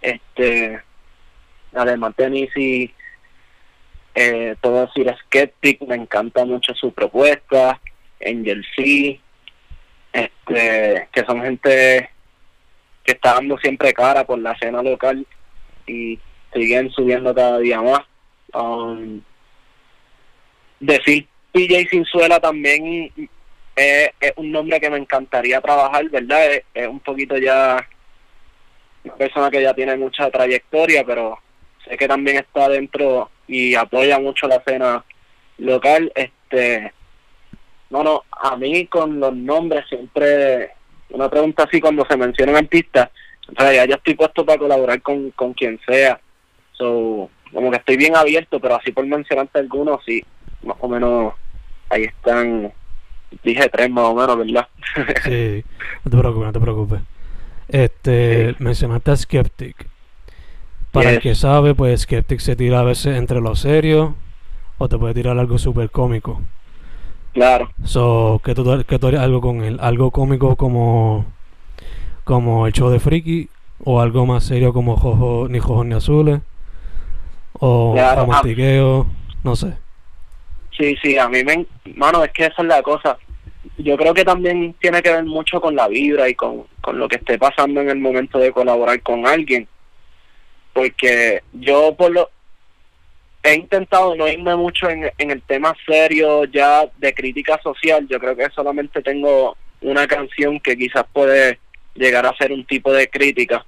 Este, 0.02 0.82
además 1.74 2.14
de 2.18 2.30
Nisi, 2.30 2.94
eh, 4.16 4.56
todo 4.62 4.86
decir 4.86 5.14
Skeptic, 5.26 5.82
me 5.82 5.96
encanta 5.96 6.46
mucho 6.46 6.74
su 6.74 6.92
propuesta, 6.92 7.80
Angel 8.26 8.66
C, 8.76 9.20
este, 10.12 11.08
que 11.12 11.26
son 11.26 11.42
gente 11.42 12.10
que 13.04 13.12
está 13.14 13.36
dando 13.36 13.58
siempre 13.58 13.94
cara 13.94 14.26
por 14.26 14.40
la 14.40 14.54
escena 14.54 14.82
local 14.82 15.26
y 15.88 16.20
siguen 16.54 16.92
subiendo 16.92 17.34
cada 17.34 17.60
día 17.60 17.82
más. 17.82 18.02
Um, 18.54 19.22
decir 20.80 21.28
PJ 21.52 21.90
Sinzuela 21.90 22.40
también 22.40 23.12
es, 23.76 24.10
es 24.20 24.34
un 24.36 24.52
nombre 24.52 24.80
que 24.80 24.90
me 24.90 24.98
encantaría 24.98 25.62
trabajar, 25.62 26.10
¿verdad? 26.10 26.52
Es, 26.52 26.64
es 26.74 26.88
un 26.88 27.00
poquito 27.00 27.38
ya 27.38 27.88
una 29.04 29.16
persona 29.16 29.50
que 29.50 29.62
ya 29.62 29.74
tiene 29.74 29.96
mucha 29.96 30.30
trayectoria, 30.30 31.04
pero 31.06 31.38
sé 31.86 31.98
que 31.98 32.08
también 32.08 32.38
está 32.38 32.70
dentro 32.70 33.30
y 33.48 33.76
apoya 33.76 34.20
mucho 34.20 34.48
la 34.48 34.56
escena 34.56 35.04
local. 35.58 36.12
Este, 36.16 36.94
no, 37.90 38.04
no, 38.04 38.24
a 38.32 38.56
mí 38.56 38.86
con 38.88 39.20
los 39.20 39.36
nombres 39.36 39.86
siempre, 39.90 40.72
una 41.10 41.30
pregunta 41.30 41.64
así 41.64 41.82
cuando 41.82 42.06
se 42.06 42.18
mencionan 42.18 42.56
artistas, 42.56 43.10
en 43.48 43.56
realidad 43.56 43.86
yo 43.88 43.96
estoy 43.96 44.16
puesto 44.16 44.46
para 44.46 44.60
colaborar 44.60 45.02
con, 45.02 45.32
con 45.32 45.54
quien 45.54 45.80
sea. 45.88 46.20
So, 46.74 47.30
como 47.52 47.72
que 47.72 47.78
estoy 47.78 47.98
bien 47.98 48.16
abierto, 48.16 48.60
pero 48.60 48.76
así 48.76 48.92
por 48.92 49.06
mencionarte 49.06 49.60
algunos, 49.60 50.04
sí, 50.06 50.24
más 50.64 50.78
o 50.80 50.88
menos 50.88 51.34
ahí 51.90 52.04
están, 52.04 52.72
dije 53.44 53.70
tres 53.70 53.90
más 53.90 54.06
o 54.06 54.16
menos, 54.16 54.38
¿verdad? 54.38 54.68
Sí, 55.24 55.64
no 56.06 56.12
te 56.12 56.18
preocupes, 56.18 56.46
no 56.46 56.54
te 56.54 56.60
preocupes. 56.60 57.00
Este, 57.68 58.56
mencionaste 58.60 59.12
a 59.12 59.16
Skeptic. 59.16 59.88
Para 60.92 61.12
el 61.12 61.20
que 61.20 61.36
sabe, 61.36 61.76
pues 61.76 62.02
Skeptic 62.02 62.40
se 62.40 62.56
tira 62.56 62.80
a 62.80 62.84
veces 62.84 63.18
entre 63.18 63.42
lo 63.42 63.56
serio 63.56 64.16
o 64.78 64.90
te 64.90 64.98
puede 64.98 65.14
tirar 65.14 65.38
algo 65.38 65.58
súper 65.58 65.92
cómico. 65.92 66.42
claro. 67.34 67.70
So, 67.84 68.42
que 68.44 68.56
tú, 68.56 68.84
que 68.88 68.98
tú 68.98 69.08
harías 69.08 69.24
algo 69.24 69.42
con 69.42 69.64
él, 69.64 69.78
algo 69.82 70.12
cómico 70.12 70.56
como 70.56 71.26
como 72.24 72.68
el 72.68 72.74
show 72.74 72.90
de 72.90 73.00
Friki 73.00 73.50
o 73.84 74.02
algo 74.02 74.26
más 74.26 74.44
serio 74.44 74.72
como 74.72 74.96
Jojo, 74.96 75.48
ni 75.50 75.60
Jojos 75.60 75.86
ni 75.86 75.96
Azules 75.96 76.42
o 77.54 77.94
Claro, 77.94 79.08
no 79.44 79.56
sé. 79.56 79.74
Sí, 80.78 80.96
sí, 81.02 81.18
a 81.18 81.28
mí 81.28 81.44
me... 81.44 81.66
Mano, 81.96 82.24
es 82.24 82.32
que 82.32 82.46
esa 82.46 82.62
es 82.62 82.68
la 82.68 82.82
cosa. 82.82 83.18
Yo 83.78 83.98
creo 83.98 84.14
que 84.14 84.24
también 84.24 84.76
tiene 84.80 85.02
que 85.02 85.12
ver 85.12 85.26
mucho 85.26 85.60
con 85.60 85.76
la 85.76 85.88
vibra 85.88 86.30
y 86.30 86.36
con, 86.36 86.66
con 86.82 87.00
lo 87.00 87.08
que 87.08 87.18
esté 87.18 87.38
pasando 87.38 87.82
en 87.82 87.90
el 87.90 88.00
momento 88.00 88.38
de 88.38 88.52
colaborar 88.52 89.02
con 89.02 89.26
alguien. 89.28 89.68
Porque 90.74 91.44
yo 91.54 91.96
por 91.96 92.12
lo... 92.12 92.30
He 93.42 93.56
intentado 93.56 94.16
no 94.16 94.28
irme 94.28 94.56
mucho 94.56 94.90
en, 94.90 95.10
en 95.18 95.32
el 95.32 95.42
tema 95.42 95.74
serio 95.86 96.44
ya 96.46 96.90
de 96.98 97.14
crítica 97.14 97.60
social. 97.64 98.06
Yo 98.10 98.20
creo 98.20 98.36
que 98.36 98.50
solamente 98.50 99.02
tengo 99.02 99.56
una 99.82 100.08
canción 100.08 100.60
que 100.60 100.78
quizás 100.78 101.06
puede 101.14 101.58
llegar 101.96 102.26
a 102.26 102.36
ser 102.36 102.52
un 102.52 102.66
tipo 102.66 102.92
de 102.92 103.10
crítica. 103.10 103.66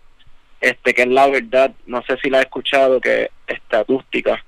Este, 0.60 0.94
que 0.94 1.04
es 1.04 1.08
la 1.08 1.28
verdad. 1.28 1.72
No 1.86 2.04
sé 2.04 2.18
si 2.22 2.30
la 2.30 2.40
he 2.40 2.42
escuchado, 2.42 3.00
que 3.00 3.32
está 3.48 3.80
acústica 3.80 4.44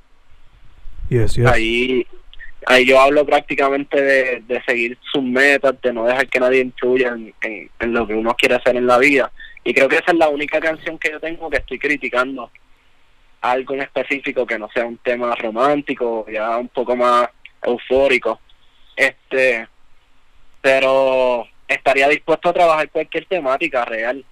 Yes, 1.10 1.36
yes. 1.36 1.46
ahí 1.46 2.06
ahí 2.66 2.86
yo 2.86 3.00
hablo 3.00 3.26
prácticamente 3.26 4.02
de, 4.02 4.44
de 4.48 4.64
seguir 4.64 4.98
sus 5.12 5.24
metas, 5.24 5.76
de 5.82 5.94
no 5.94 6.06
dejar 6.06 6.28
que 6.28 6.40
nadie 6.40 6.62
influya 6.62 7.10
en, 7.10 7.34
en, 7.42 7.70
en 7.80 7.94
lo 7.94 8.08
que 8.08 8.14
uno 8.14 8.34
quiere 8.36 8.56
hacer 8.56 8.76
en 8.76 8.88
la 8.88 8.98
vida. 8.98 9.32
Y 9.64 9.74
creo 9.74 9.88
que 9.88 9.96
esa 9.96 10.12
es 10.12 10.18
la 10.18 10.30
única 10.30 10.60
canción 10.60 10.98
que 10.98 11.12
yo 11.12 11.20
tengo 11.20 11.50
que 11.50 11.58
estoy 11.58 11.80
criticando 11.80 12.52
algo 13.42 13.74
en 13.74 13.82
específico 13.82 14.46
que 14.46 14.58
no 14.58 14.70
sea 14.74 14.86
un 14.86 14.98
tema 14.98 15.36
romántico, 15.36 16.26
ya 16.32 16.58
un 16.58 16.70
poco 16.70 16.96
más 16.96 17.30
eufórico. 17.62 18.40
Este, 18.96 19.68
pero 20.62 21.46
estaría 21.68 22.08
dispuesto 22.08 22.50
a 22.50 22.54
trabajar 22.54 22.90
cualquier 22.90 23.26
temática 23.26 23.84
real. 23.86 24.24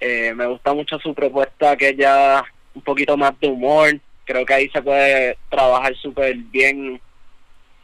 Eh, 0.00 0.32
me 0.34 0.46
gusta 0.46 0.74
mucho 0.74 0.98
su 0.98 1.14
propuesta 1.14 1.76
que 1.76 1.94
ya 1.94 2.44
un 2.74 2.82
poquito 2.82 3.16
más 3.16 3.38
de 3.40 3.48
humor. 3.48 3.98
Creo 4.24 4.44
que 4.44 4.54
ahí 4.54 4.68
se 4.70 4.82
puede 4.82 5.38
trabajar 5.48 5.94
súper 5.96 6.36
bien 6.36 7.00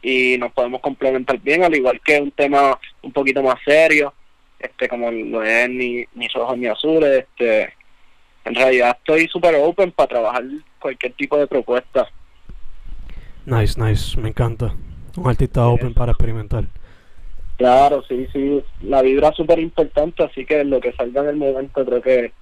y 0.01 0.37
nos 0.37 0.51
podemos 0.51 0.81
complementar 0.81 1.39
bien, 1.39 1.63
al 1.63 1.75
igual 1.75 1.99
que 2.01 2.21
un 2.21 2.31
tema 2.31 2.79
un 3.01 3.11
poquito 3.11 3.41
más 3.41 3.55
serio, 3.65 4.13
este 4.65 4.87
como 4.87 5.11
lo 5.11 5.43
es 5.43 5.69
ni, 5.69 6.05
ni 6.13 6.27
rojos 6.29 6.57
ni 6.57 6.67
azules. 6.67 7.25
Este, 7.25 7.73
en 8.45 8.55
realidad 8.55 8.97
estoy 8.97 9.27
súper 9.27 9.55
open 9.55 9.91
para 9.91 10.07
trabajar 10.07 10.43
cualquier 10.79 11.13
tipo 11.13 11.37
de 11.37 11.47
propuesta. 11.47 12.07
Nice, 13.45 13.79
nice, 13.79 14.19
me 14.19 14.29
encanta. 14.29 14.73
Un 15.17 15.27
artista 15.27 15.67
open 15.67 15.93
para 15.93 16.11
experimentar. 16.11 16.65
Claro, 17.57 18.03
sí, 18.07 18.27
sí, 18.33 18.61
la 18.81 19.01
vibra 19.01 19.29
es 19.29 19.35
súper 19.35 19.59
importante, 19.59 20.23
así 20.23 20.45
que 20.45 20.63
lo 20.65 20.81
que 20.81 20.91
salga 20.93 21.21
en 21.21 21.29
el 21.29 21.35
momento 21.37 21.85
creo 21.85 22.01
que, 22.01 22.33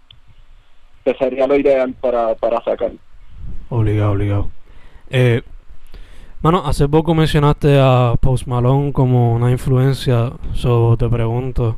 que 1.05 1.13
sería 1.15 1.45
lo 1.45 1.55
ideal 1.55 1.93
para, 2.01 2.33
para 2.35 2.63
sacar. 2.63 2.93
Obligado, 3.69 4.11
obligado. 4.11 4.49
Eh, 5.11 5.43
mano, 6.41 6.63
hace 6.65 6.89
poco 6.89 7.13
mencionaste 7.13 7.77
a 7.79 8.15
Post 8.19 8.47
Malone 8.47 8.91
como 8.91 9.35
una 9.35 9.51
influencia. 9.51 10.31
So, 10.53 10.97
te 10.97 11.07
pregunto, 11.07 11.77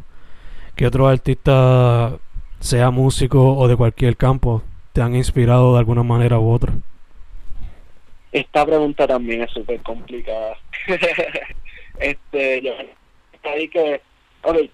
¿qué 0.76 0.88
otros 0.88 1.12
artistas, 1.12 2.14
sea 2.60 2.92
músico 2.92 3.56
o 3.56 3.68
de 3.68 3.76
cualquier 3.76 4.18
campo, 4.18 4.64
te 4.94 5.02
han 5.02 5.16
inspirado 5.16 5.74
de 5.74 5.80
alguna 5.80 6.04
manera 6.04 6.40
u 6.40 6.52
otra? 6.52 6.74
Esta 8.32 8.66
pregunta 8.66 9.08
también 9.08 9.44
es 9.44 9.52
súper 9.52 9.82
complicada. 9.82 10.58
este, 12.00 12.62
yo 12.62 12.74
ahí 13.44 13.68
que 13.70 14.02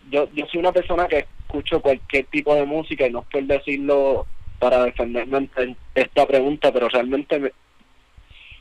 yo, 0.10 0.28
yo 0.34 0.46
soy 0.48 0.60
una 0.60 0.72
persona 0.72 1.08
que 1.08 1.26
escucho 1.46 1.82
cualquier 1.82 2.26
tipo 2.26 2.54
de 2.56 2.66
música 2.66 3.08
y 3.08 3.12
no 3.12 3.20
es 3.20 3.26
por 3.28 3.44
decirlo 3.44 4.26
para 4.60 4.84
defenderme 4.84 5.38
ante 5.38 5.76
esta 5.96 6.26
pregunta, 6.26 6.72
pero 6.72 6.88
realmente 6.90 7.52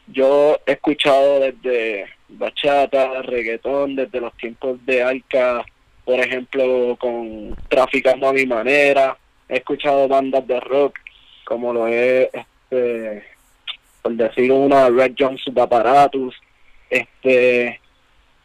yo 0.06 0.58
he 0.66 0.72
escuchado 0.72 1.40
desde 1.40 2.06
bachata, 2.28 3.22
reggaetón, 3.22 3.96
desde 3.96 4.20
los 4.20 4.34
tiempos 4.36 4.84
de 4.86 5.02
Alca, 5.02 5.64
por 6.10 6.18
ejemplo, 6.18 6.96
con 6.98 7.56
Traficando 7.68 8.26
a 8.26 8.32
mi 8.32 8.44
manera, 8.44 9.16
he 9.48 9.58
escuchado 9.58 10.08
bandas 10.08 10.44
de 10.44 10.58
rock, 10.58 10.98
como 11.44 11.72
lo 11.72 11.86
es, 11.86 12.28
este, 12.32 13.24
por 14.02 14.14
decir 14.14 14.50
una, 14.50 14.88
Red 14.88 15.12
Jones 15.16 15.40
Apparatus, 15.56 16.34
este, 16.90 17.80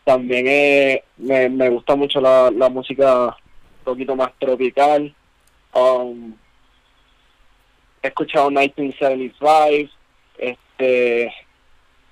también 0.03 1.01
me, 1.17 1.49
me 1.49 1.69
gusta 1.69 1.95
mucho 1.95 2.21
la, 2.21 2.51
la 2.51 2.69
música 2.69 3.25
un 3.29 3.83
poquito 3.83 4.15
más 4.15 4.31
tropical, 4.37 5.11
um, 5.73 6.35
he 8.03 8.07
escuchado 8.09 8.51
1975, 8.51 9.91
este, 10.37 11.33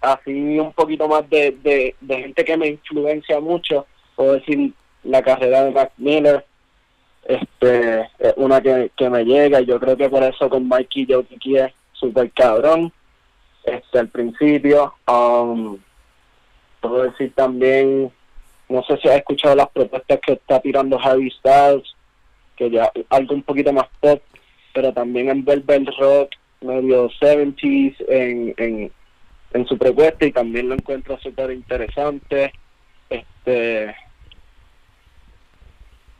así 0.01 0.57
un 0.57 0.73
poquito 0.73 1.07
más 1.07 1.29
de, 1.29 1.51
de, 1.61 1.95
de 2.01 2.21
gente 2.23 2.43
que 2.43 2.57
me 2.57 2.69
influencia 2.69 3.39
mucho, 3.39 3.85
puedo 4.15 4.33
decir 4.33 4.73
la 5.03 5.21
carrera 5.21 5.65
de 5.65 5.71
Mac 5.71 5.91
Miller, 5.97 6.45
este, 7.25 8.01
es 8.19 8.33
una 8.35 8.61
que, 8.61 8.91
que 8.95 9.09
me 9.09 9.23
llega 9.23 9.61
y 9.61 9.65
yo 9.65 9.79
creo 9.79 9.95
que 9.95 10.09
por 10.09 10.23
eso 10.23 10.49
con 10.49 10.67
Mikey 10.67 11.05
yo 11.05 11.23
es 11.31 11.73
súper 11.93 12.31
cabrón, 12.31 12.91
este, 13.63 13.99
al 13.99 14.09
principio, 14.09 14.93
um, 15.07 15.77
puedo 16.81 17.03
decir 17.03 17.33
también, 17.33 18.11
no 18.67 18.83
sé 18.83 18.97
si 18.97 19.07
has 19.07 19.17
escuchado 19.17 19.55
las 19.55 19.69
propuestas 19.69 20.19
que 20.19 20.33
está 20.33 20.59
tirando 20.59 20.99
Harry 20.99 21.31
Styles, 21.31 21.95
que 22.57 22.69
ya 22.69 22.91
algo 23.09 23.35
un 23.35 23.43
poquito 23.43 23.71
más 23.71 23.87
pop, 23.99 24.21
pero 24.73 24.91
también 24.93 25.29
en 25.29 25.45
Velvet 25.45 25.89
Rock, 25.97 26.31
medio 26.61 27.09
70s 27.09 27.95
en, 28.07 28.53
en, 28.57 28.91
en 29.53 29.65
su 29.67 29.77
propuesta 29.77 30.25
y 30.25 30.31
también 30.31 30.69
lo 30.69 30.75
encuentro 30.75 31.17
súper 31.19 31.51
interesante. 31.51 32.51
Este, 33.09 33.95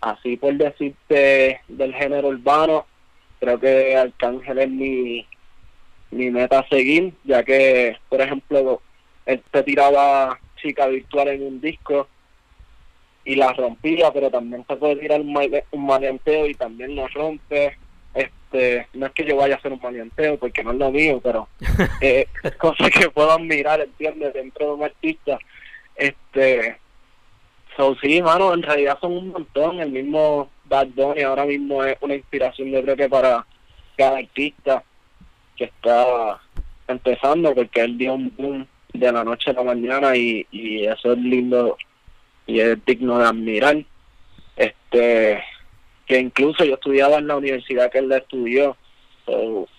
así 0.04 0.38
por 0.38 0.54
decirte 0.56 1.62
del 1.68 1.94
género 1.94 2.28
urbano, 2.30 2.86
creo 3.40 3.60
que 3.60 3.96
Arcángel 3.96 4.60
es 4.60 4.70
mi, 4.70 5.26
mi 6.12 6.30
meta 6.30 6.60
a 6.60 6.68
seguir, 6.68 7.14
ya 7.24 7.44
que, 7.44 7.98
por 8.10 8.22
ejemplo, 8.22 8.82
él 9.26 9.42
te 9.52 9.64
tiraba 9.64 10.40
chica 10.62 10.88
virtual 10.88 11.30
en 11.30 11.44
un 11.44 11.62
disco 11.62 12.08
y 13.26 13.36
la 13.36 13.54
rompía, 13.54 14.12
pero 14.12 14.30
también 14.30 14.66
te 14.66 14.76
puede 14.76 14.98
tirar 14.98 15.22
un, 15.22 15.34
un 15.72 15.86
maleanteo 15.86 16.48
y 16.48 16.56
también 16.56 16.96
lo 16.96 17.08
rompe. 17.08 17.78
Este, 18.14 18.88
no 18.94 19.08
es 19.08 19.12
que 19.14 19.26
yo 19.26 19.38
vaya 19.38 19.56
a 19.56 19.58
hacer 19.58 19.72
un 19.72 19.80
maleanteo 19.82 20.38
porque 20.38 20.64
no 20.64 20.72
es 20.72 20.78
lo 20.78 20.92
mío, 20.92 21.22
pero 21.24 21.48
eh, 22.02 22.28
es 22.44 22.56
cosa 22.58 22.90
que 22.90 23.10
puedo 23.10 23.32
admirar, 23.32 23.80
¿entiendes? 23.80 24.34
Dentro 24.34 24.68
de 24.68 24.74
un 24.74 24.84
artista. 24.84 25.40
Este, 25.96 26.78
so, 27.76 27.96
sí, 28.02 28.22
mano, 28.22 28.54
en 28.54 28.64
realidad 28.64 28.98
son 29.00 29.14
un 29.14 29.30
montón. 29.30 29.80
El 29.80 29.92
mismo 29.92 30.50
Bad 30.66 30.88
Bunny 30.96 31.22
ahora 31.22 31.46
mismo 31.46 31.84
es 31.84 31.98
una 32.02 32.16
inspiración, 32.16 32.70
yo 32.70 32.82
creo 32.82 32.96
que 32.96 33.10
para 33.10 33.46
cada 33.98 34.18
artista 34.18 34.84
que 35.56 35.66
está 35.66 36.42
empezando, 36.88 37.54
porque 37.54 37.82
él 37.82 37.98
dio 37.98 38.14
un 38.14 38.34
boom 38.36 38.68
de 38.94 39.12
la 39.12 39.24
noche 39.24 39.52
a 39.52 39.54
la 39.54 39.64
mañana 39.64 40.16
y, 40.16 40.46
y 40.52 40.86
eso 40.86 41.14
es 41.14 41.20
lindo 41.20 41.78
y 42.46 42.60
es 42.60 42.84
digno 42.86 43.20
de 43.20 43.26
admirar. 43.26 43.78
Este, 44.56 45.44
que 46.06 46.20
incluso 46.20 46.64
yo 46.64 46.76
estudiaba 46.76 47.18
en 47.18 47.28
la 47.28 47.38
universidad 47.38 47.92
que 47.92 48.00
él 48.00 48.12
estudió, 48.12 48.76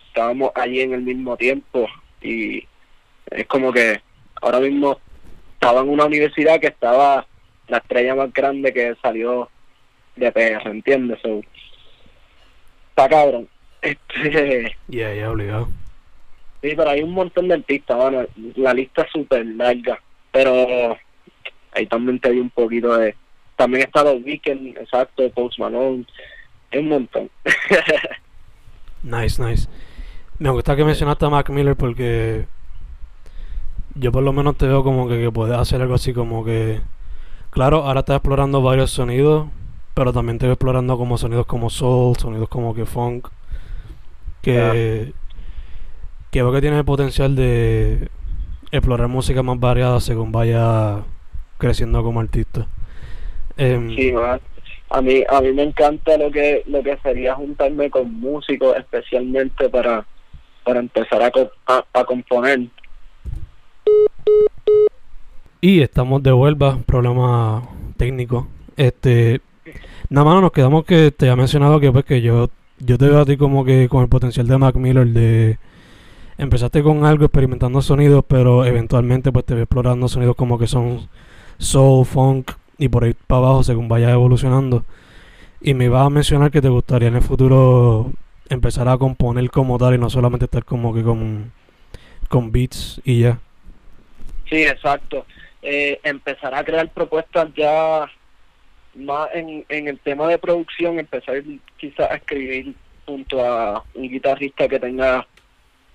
estábamos 0.08 0.52
allí 0.54 0.80
en 0.80 0.94
el 0.94 1.02
mismo 1.02 1.36
tiempo 1.36 1.86
y 2.22 2.66
es 3.30 3.46
como 3.46 3.72
que 3.72 4.00
ahora 4.40 4.60
mismo 4.60 4.98
estaba 5.54 5.80
en 5.80 5.90
una 5.90 6.06
universidad 6.06 6.60
que 6.60 6.68
estaba 6.68 7.26
la 7.68 7.78
estrella 7.78 8.14
más 8.14 8.32
grande 8.32 8.72
que 8.72 8.94
salió 9.00 9.48
de 10.16 10.30
PR, 10.32 10.68
¿entiendes? 10.70 11.18
está 12.90 13.08
cabrón. 13.08 13.48
Este, 13.84 14.74
ya, 14.88 15.12
ya, 15.12 15.30
obligado. 15.30 15.68
Sí, 16.62 16.72
pero 16.74 16.88
hay 16.88 17.02
un 17.02 17.10
montón 17.10 17.48
de 17.48 17.54
artistas, 17.54 17.98
bueno, 17.98 18.24
la 18.56 18.72
lista 18.72 19.02
es 19.02 19.12
súper 19.12 19.44
larga, 19.44 20.00
pero 20.32 20.96
ahí 21.72 21.86
también 21.86 22.18
te 22.18 22.30
di 22.30 22.40
un 22.40 22.48
poquito 22.48 22.96
de... 22.96 23.14
También 23.56 23.82
está 23.82 24.02
los 24.02 24.24
Weekend, 24.24 24.78
exacto, 24.78 25.28
Post 25.32 25.58
Malone, 25.58 26.06
es 26.70 26.80
un 26.80 26.88
montón. 26.88 27.30
nice, 29.02 29.42
nice. 29.42 29.68
Me 30.38 30.48
gusta 30.48 30.74
que 30.74 30.84
mencionaste 30.84 31.26
a 31.26 31.30
Mac 31.30 31.50
Miller 31.50 31.76
porque 31.76 32.46
yo 33.94 34.10
por 34.10 34.22
lo 34.22 34.32
menos 34.32 34.56
te 34.56 34.66
veo 34.66 34.82
como 34.82 35.06
que, 35.06 35.20
que 35.20 35.30
puedes 35.30 35.58
hacer 35.58 35.82
algo 35.82 35.94
así 35.94 36.14
como 36.14 36.42
que... 36.42 36.80
Claro, 37.54 37.84
ahora 37.84 38.00
estás 38.00 38.16
explorando 38.16 38.60
varios 38.62 38.90
sonidos, 38.90 39.46
pero 39.94 40.12
también 40.12 40.38
veo 40.38 40.50
explorando 40.52 40.98
como 40.98 41.16
sonidos 41.16 41.46
como 41.46 41.70
soul, 41.70 42.16
sonidos 42.16 42.48
como 42.48 42.74
que 42.74 42.84
funk, 42.84 43.28
que, 44.42 45.12
que 46.32 46.42
veo 46.42 46.52
que 46.52 46.60
tiene 46.60 46.78
el 46.78 46.84
potencial 46.84 47.36
de 47.36 48.08
explorar 48.72 49.06
música 49.06 49.44
más 49.44 49.60
variada 49.60 50.00
según 50.00 50.32
vaya 50.32 51.04
creciendo 51.58 52.02
como 52.02 52.18
artista. 52.18 52.66
Em, 53.56 53.94
sí, 53.94 54.12
a 54.90 55.00
mí 55.00 55.22
a 55.28 55.40
mí 55.40 55.52
me 55.52 55.62
encanta 55.62 56.18
lo 56.18 56.32
que 56.32 56.64
lo 56.66 56.82
que 56.82 56.96
sería 57.04 57.36
juntarme 57.36 57.88
con 57.88 58.12
músicos 58.20 58.76
especialmente 58.76 59.68
para 59.68 60.04
para 60.64 60.80
empezar 60.80 61.22
a, 61.22 61.84
a, 61.92 62.04
componer. 62.04 62.68
Y 65.64 65.80
estamos 65.80 66.22
de 66.22 66.30
vuelta, 66.30 66.76
problema 66.84 67.62
técnico. 67.96 68.48
Este, 68.76 69.40
nada 70.10 70.26
más 70.26 70.42
nos 70.42 70.52
quedamos 70.52 70.84
que 70.84 71.10
te 71.10 71.30
ha 71.30 71.36
mencionado 71.36 71.80
que 71.80 71.90
pues 71.90 72.04
que 72.04 72.20
yo 72.20 72.50
yo 72.80 72.98
te 72.98 73.08
veo 73.08 73.20
a 73.20 73.24
ti 73.24 73.38
como 73.38 73.64
que 73.64 73.88
con 73.88 74.02
el 74.02 74.10
potencial 74.10 74.46
de 74.46 74.58
Mac 74.58 74.74
Miller 74.74 75.06
de 75.06 75.56
empezaste 76.36 76.82
con 76.82 77.06
algo 77.06 77.24
experimentando 77.24 77.80
sonidos, 77.80 78.26
pero 78.28 78.66
eventualmente 78.66 79.32
pues 79.32 79.46
te 79.46 79.54
ves 79.54 79.62
explorando 79.62 80.06
sonidos 80.06 80.36
como 80.36 80.58
que 80.58 80.66
son 80.66 81.08
soul, 81.56 82.04
funk 82.04 82.50
y 82.76 82.90
por 82.90 83.04
ahí 83.04 83.14
para 83.26 83.46
abajo 83.46 83.62
según 83.62 83.88
vaya 83.88 84.10
evolucionando. 84.10 84.84
Y 85.62 85.72
me 85.72 85.86
ibas 85.86 86.06
a 86.06 86.10
mencionar 86.10 86.50
que 86.50 86.60
te 86.60 86.68
gustaría 86.68 87.08
en 87.08 87.16
el 87.16 87.22
futuro 87.22 88.12
empezar 88.50 88.86
a 88.86 88.98
componer 88.98 89.50
como 89.50 89.78
tal 89.78 89.94
y 89.94 89.98
no 89.98 90.10
solamente 90.10 90.44
estar 90.44 90.66
como 90.66 90.92
que 90.92 91.02
con, 91.02 91.52
con 92.28 92.52
beats 92.52 93.00
y 93.02 93.20
ya. 93.20 93.38
Sí, 94.50 94.56
exacto. 94.56 95.24
Eh, 95.66 95.98
empezar 96.02 96.54
a 96.54 96.62
crear 96.62 96.86
propuestas 96.90 97.48
ya 97.56 98.06
más 98.96 99.28
en, 99.32 99.64
en 99.70 99.88
el 99.88 99.98
tema 99.98 100.28
de 100.28 100.38
producción, 100.38 100.98
empezar 100.98 101.42
quizás 101.78 102.10
a 102.10 102.16
escribir 102.16 102.74
junto 103.06 103.42
a 103.42 103.82
un 103.94 104.08
guitarrista 104.08 104.68
que 104.68 104.78
tenga 104.78 105.26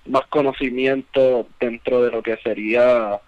más 0.06 0.26
conocimiento 0.26 1.46
dentro 1.60 2.02
de 2.02 2.10
lo 2.10 2.20
que 2.20 2.36
sería 2.38 3.20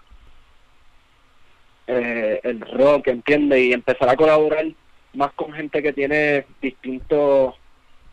eh, 1.86 2.40
el 2.42 2.60
rock, 2.60 3.06
entiende, 3.06 3.60
y 3.60 3.72
empezar 3.72 4.08
a 4.08 4.16
colaborar 4.16 4.66
más 5.14 5.32
con 5.34 5.52
gente 5.52 5.80
que 5.80 5.92
tiene 5.92 6.44
distintos 6.60 7.54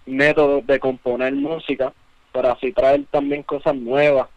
métodos 0.06 0.68
de 0.68 0.80
componer 0.80 1.34
música 1.34 1.94
para 2.32 2.52
así 2.52 2.72
traer 2.74 3.06
también 3.10 3.42
cosas 3.42 3.76
nuevas. 3.76 4.28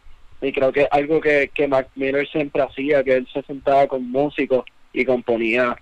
Y 0.43 0.53
creo 0.53 0.73
que 0.73 0.89
algo 0.91 1.21
que, 1.21 1.51
que 1.55 1.69
Mac 1.69 1.89
Miller 1.95 2.29
siempre 2.29 2.63
hacía, 2.63 3.05
que 3.05 3.15
él 3.15 3.29
se 3.33 3.43
sentaba 3.43 3.87
con 3.87 4.11
músicos 4.11 4.65
y 4.93 5.05
componía 5.05 5.77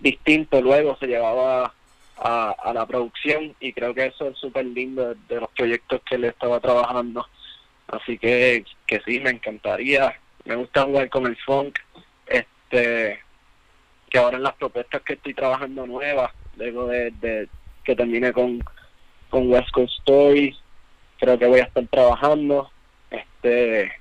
distinto, 0.00 0.62
luego 0.62 0.96
se 0.98 1.08
llevaba 1.08 1.74
a, 2.16 2.50
a 2.50 2.72
la 2.72 2.86
producción 2.86 3.54
y 3.60 3.74
creo 3.74 3.94
que 3.94 4.06
eso 4.06 4.28
es 4.28 4.38
súper 4.38 4.64
lindo 4.64 5.14
de, 5.28 5.40
los 5.40 5.50
proyectos 5.50 6.00
que 6.08 6.14
él 6.14 6.24
estaba 6.24 6.58
trabajando. 6.58 7.26
Así 7.86 8.16
que, 8.16 8.64
que 8.86 9.00
sí, 9.06 9.20
me 9.20 9.30
encantaría. 9.30 10.18
Me 10.46 10.56
gusta 10.56 10.84
jugar 10.84 11.10
con 11.10 11.26
el 11.26 11.36
funk. 11.36 11.78
Este, 12.26 13.20
que 14.08 14.18
ahora 14.18 14.38
en 14.38 14.42
las 14.42 14.54
propuestas 14.54 15.02
que 15.02 15.14
estoy 15.14 15.34
trabajando 15.34 15.86
nuevas, 15.86 16.32
luego 16.56 16.86
de, 16.86 17.10
de 17.20 17.48
que 17.84 17.94
termine 17.94 18.32
con, 18.32 18.64
con 19.28 19.50
West 19.52 19.70
Coast 19.70 19.92
Stories, 19.98 20.56
creo 21.18 21.38
que 21.38 21.46
voy 21.46 21.60
a 21.60 21.64
estar 21.64 21.86
trabajando 21.88 22.70
este 23.10 23.92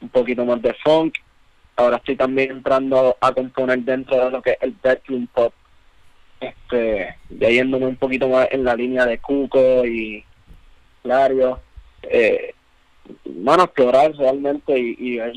un 0.00 0.08
poquito 0.08 0.44
más 0.44 0.60
de 0.62 0.74
funk. 0.74 1.14
Ahora 1.76 1.96
estoy 1.96 2.16
también 2.16 2.50
entrando 2.50 3.16
a 3.20 3.32
componer 3.32 3.78
dentro 3.80 4.24
de 4.24 4.30
lo 4.30 4.42
que 4.42 4.52
es 4.52 4.58
el 4.60 4.74
bedroom 4.82 5.26
pop, 5.28 5.52
este, 6.40 7.16
yéndome 7.30 7.86
un 7.86 7.96
poquito 7.96 8.28
más 8.28 8.48
en 8.50 8.64
la 8.64 8.74
línea 8.74 9.06
de 9.06 9.18
Cuco 9.18 9.84
y 9.84 10.24
Lario. 11.04 11.60
Eh, 12.02 12.54
a 13.46 13.64
explorar 13.64 14.12
realmente 14.12 14.78
y, 14.78 15.16
ver 15.16 15.32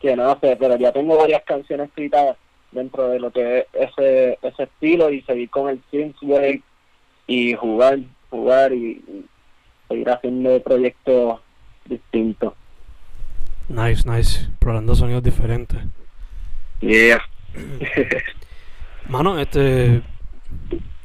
que 0.00 0.16
nada, 0.16 0.38
pero 0.38 0.76
ya 0.76 0.92
tengo 0.92 1.16
varias 1.16 1.42
canciones 1.44 1.88
escritas 1.88 2.36
dentro 2.72 3.08
de 3.08 3.20
lo 3.20 3.30
que 3.30 3.58
es 3.58 3.66
ese, 3.72 4.38
ese 4.42 4.62
estilo 4.64 5.10
y 5.10 5.22
seguir 5.22 5.50
con 5.50 5.68
el 5.68 5.80
synthwave 5.90 6.62
y 7.26 7.54
jugar, 7.54 8.00
jugar 8.30 8.72
y 8.72 9.02
seguir 9.88 10.10
haciendo 10.10 10.60
proyectos 10.62 11.40
distintos. 11.88 12.52
Nice, 13.68 14.08
nice. 14.08 14.48
Probando 14.58 14.94
sonidos 14.94 15.22
diferentes. 15.22 15.78
Yeah. 16.80 17.20
Mano, 19.08 19.38
este. 19.38 20.02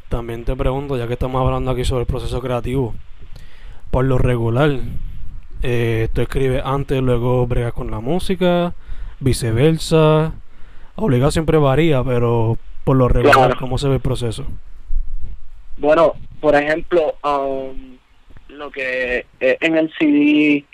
También 0.10 0.44
te 0.44 0.56
pregunto, 0.56 0.98
ya 0.98 1.08
que 1.08 1.13
estamos 1.13 1.39
hablando 1.46 1.72
aquí 1.72 1.86
sobre 1.86 2.02
el 2.02 2.08
proceso 2.08 2.42
creativo. 2.42 2.96
Por 3.92 4.06
lo 4.06 4.18
regular, 4.18 4.80
eh, 5.62 6.10
tú 6.13 6.22
escribes 6.22 6.63
antes, 6.65 7.02
luego 7.02 7.46
bregas 7.46 7.74
con 7.74 7.92
la 7.92 8.00
música, 8.00 8.74
viceversa. 9.20 10.34
Obligado 10.96 11.32
siempre 11.32 11.58
varía, 11.60 12.04
pero 12.04 12.58
por 12.84 12.98
lo 12.98 13.08
regular, 13.08 13.36
Claro. 13.36 13.56
¿cómo 13.60 13.78
se 13.78 13.88
ve 13.88 13.96
el 13.96 14.02
proceso? 14.02 14.46
Bueno, 15.78 16.13
por 16.42 16.56
ejemplo, 16.56 17.15
um, 17.24 17.98
lo 18.60 18.69
que 18.69 19.26
eh, 19.39 19.58
en 19.62 19.78
el 19.78 19.91
CD, 19.98 20.65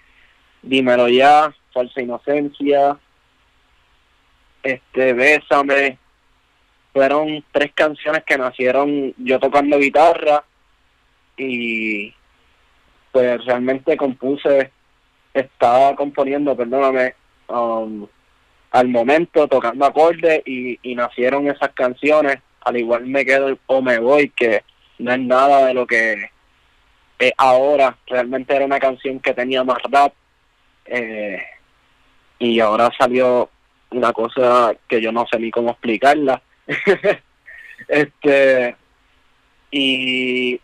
Dímelo 0.62 1.08
ya, 1.08 1.54
Falsa 1.71 2.02
Inocencia, 2.02 2.98
este, 4.63 5.13
Bésame, 5.13 6.00
fueron 6.91 7.45
tres 7.52 7.71
canciones 7.76 8.24
que 8.24 8.38
nacieron 8.38 9.13
yo 9.17 9.39
tocando 9.39 9.78
guitarra 9.78 10.43
y 11.38 12.13
pues 13.12 13.45
realmente 13.45 13.95
compuse, 13.95 14.71
estaba 15.34 15.95
componiendo, 15.95 16.58
perdóname, 16.58 17.13
um, 17.48 18.08
al 18.71 18.88
momento 18.88 19.48
tocando 19.48 19.86
acordes 19.86 20.41
y, 20.45 20.80
y 20.82 20.95
nacieron 20.95 21.48
esas 21.48 21.69
canciones, 21.74 22.38
al 22.62 22.78
igual 22.78 23.06
me 23.06 23.24
quedo 23.24 23.58
O 23.67 23.82
Me 23.82 24.00
Voy, 24.00 24.30
que 24.30 24.63
no 24.98 25.13
es 25.13 25.19
nada 25.19 25.67
de 25.67 25.74
lo 25.76 25.86
que 25.86 26.35
es 27.19 27.34
ahora, 27.38 27.97
realmente 28.08 28.56
era 28.56 28.65
una 28.65 28.80
canción 28.80 29.19
que 29.19 29.34
tenía 29.34 29.63
más 29.63 29.78
rap 29.89 30.13
eh, 30.86 31.41
y 32.39 32.60
ahora 32.60 32.91
salió 32.97 33.49
una 33.91 34.12
cosa 34.13 34.75
que 34.88 35.01
yo 35.01 35.12
no 35.12 35.25
sé 35.28 35.39
ni 35.39 35.51
cómo 35.51 35.71
explicarla. 35.71 36.41
este 37.88 38.75
y 39.71 40.60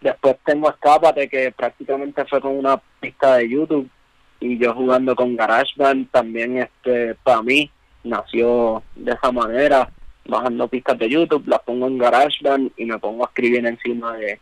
después 0.00 0.36
tengo 0.44 0.70
Escápate 0.70 1.28
que 1.28 1.52
prácticamente 1.52 2.24
fue 2.26 2.40
con 2.40 2.56
una 2.56 2.80
pista 3.00 3.36
de 3.36 3.48
YouTube 3.48 3.88
y 4.40 4.58
yo 4.58 4.74
jugando 4.74 5.14
con 5.14 5.36
GarageBand 5.36 6.10
también 6.10 6.58
este 6.58 7.14
para 7.16 7.42
mí 7.42 7.70
nació 8.02 8.82
de 8.94 9.12
esa 9.12 9.30
manera 9.30 9.90
bajando 10.24 10.68
pistas 10.68 10.98
de 10.98 11.10
YouTube 11.10 11.46
las 11.46 11.60
pongo 11.60 11.86
en 11.86 11.98
GarageBand 11.98 12.72
y 12.76 12.86
me 12.86 12.98
pongo 12.98 13.24
a 13.24 13.28
escribir 13.28 13.66
encima 13.66 14.16
de 14.16 14.40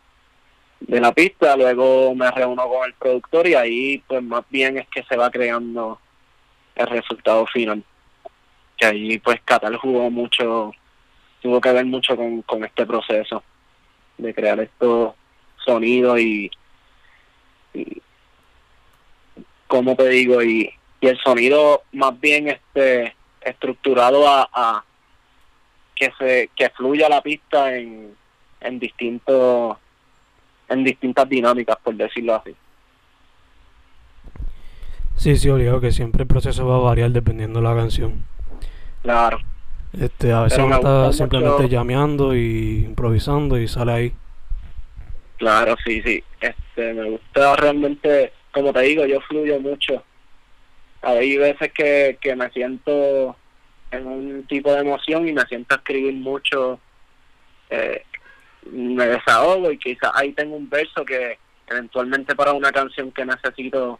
de 0.79 1.01
la 1.01 1.11
pista 1.11 1.55
luego 1.55 2.15
me 2.15 2.29
reúno 2.31 2.67
con 2.67 2.85
el 2.85 2.93
productor 2.93 3.47
y 3.47 3.55
ahí 3.55 4.03
pues 4.07 4.23
más 4.23 4.43
bien 4.49 4.77
es 4.77 4.87
que 4.87 5.03
se 5.03 5.15
va 5.15 5.29
creando 5.29 5.99
el 6.75 6.87
resultado 6.87 7.45
final. 7.47 7.83
Que 8.77 8.85
ahí 8.85 9.17
pues 9.19 9.41
Catal 9.43 9.75
jugó 9.77 10.09
mucho 10.09 10.71
tuvo 11.41 11.61
que 11.61 11.71
ver 11.71 11.85
mucho 11.85 12.15
con, 12.15 12.41
con 12.43 12.63
este 12.65 12.85
proceso 12.85 13.43
de 14.17 14.33
crear 14.33 14.59
estos 14.59 15.13
sonidos 15.65 16.19
y, 16.19 16.51
y 17.73 18.01
como 19.67 19.95
te 19.95 20.09
digo 20.09 20.41
y, 20.43 20.73
y 20.99 21.07
el 21.07 21.17
sonido 21.19 21.83
más 21.93 22.19
bien 22.19 22.49
este 22.49 23.15
estructurado 23.41 24.27
a, 24.27 24.49
a 24.51 24.83
que 25.95 26.11
se 26.17 26.49
que 26.55 26.69
fluya 26.71 27.07
la 27.07 27.21
pista 27.21 27.75
en, 27.75 28.15
en 28.61 28.79
distintos 28.79 29.77
en 30.69 30.83
distintas 30.83 31.27
dinámicas 31.27 31.77
por 31.83 31.95
decirlo 31.95 32.35
así 32.35 32.55
Sí, 35.15 35.35
sí, 35.35 35.49
obligado 35.49 35.81
que 35.81 35.91
siempre 35.91 36.21
el 36.23 36.27
proceso 36.27 36.65
va 36.65 36.77
a 36.77 36.79
variar 36.79 37.11
dependiendo 37.11 37.59
de 37.59 37.67
la 37.67 37.75
canción. 37.75 38.23
claro 39.01 39.37
Este, 39.99 40.31
a 40.31 40.43
veces 40.43 40.59
uno 40.59 40.75
está 40.75 41.11
simplemente 41.11 41.63
mucho- 41.63 41.67
llameando 41.67 42.35
y 42.35 42.85
improvisando 42.85 43.57
y 43.59 43.67
sale 43.67 43.91
ahí. 43.91 44.13
Claro, 45.37 45.75
sí, 45.85 46.01
sí. 46.03 46.23
Este, 46.39 46.93
me 46.93 47.09
gusta 47.11 47.55
realmente, 47.55 48.31
como 48.53 48.71
te 48.71 48.81
digo, 48.81 49.05
yo 49.05 49.19
fluyo 49.21 49.59
mucho. 49.59 50.03
Hay 51.01 51.37
veces 51.37 51.71
que, 51.73 52.17
que 52.21 52.35
me 52.35 52.49
siento 52.51 53.35
en 53.91 54.05
un 54.05 54.43
tipo 54.47 54.71
de 54.73 54.81
emoción 54.81 55.27
y 55.27 55.33
me 55.33 55.41
siento 55.43 55.75
a 55.75 55.77
escribir 55.79 56.13
mucho. 56.15 56.79
Eh, 57.69 58.03
me 58.71 59.07
desahogo 59.07 59.71
y 59.71 59.77
quizás 59.77 60.11
ahí 60.13 60.33
tengo 60.33 60.55
un 60.55 60.69
verso 60.69 61.05
que 61.05 61.37
eventualmente 61.67 62.35
para 62.35 62.53
una 62.53 62.71
canción 62.71 63.11
que 63.11 63.25
necesito 63.25 63.99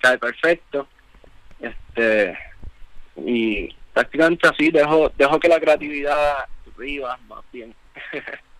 cae 0.00 0.18
perfecto. 0.18 0.86
Este, 1.60 2.36
y 3.16 3.74
prácticamente 3.92 4.48
así 4.48 4.70
dejo, 4.70 5.10
dejo 5.16 5.38
que 5.38 5.48
la 5.48 5.60
creatividad 5.60 6.46
viva 6.76 7.18
más 7.28 7.44
bien. 7.52 7.74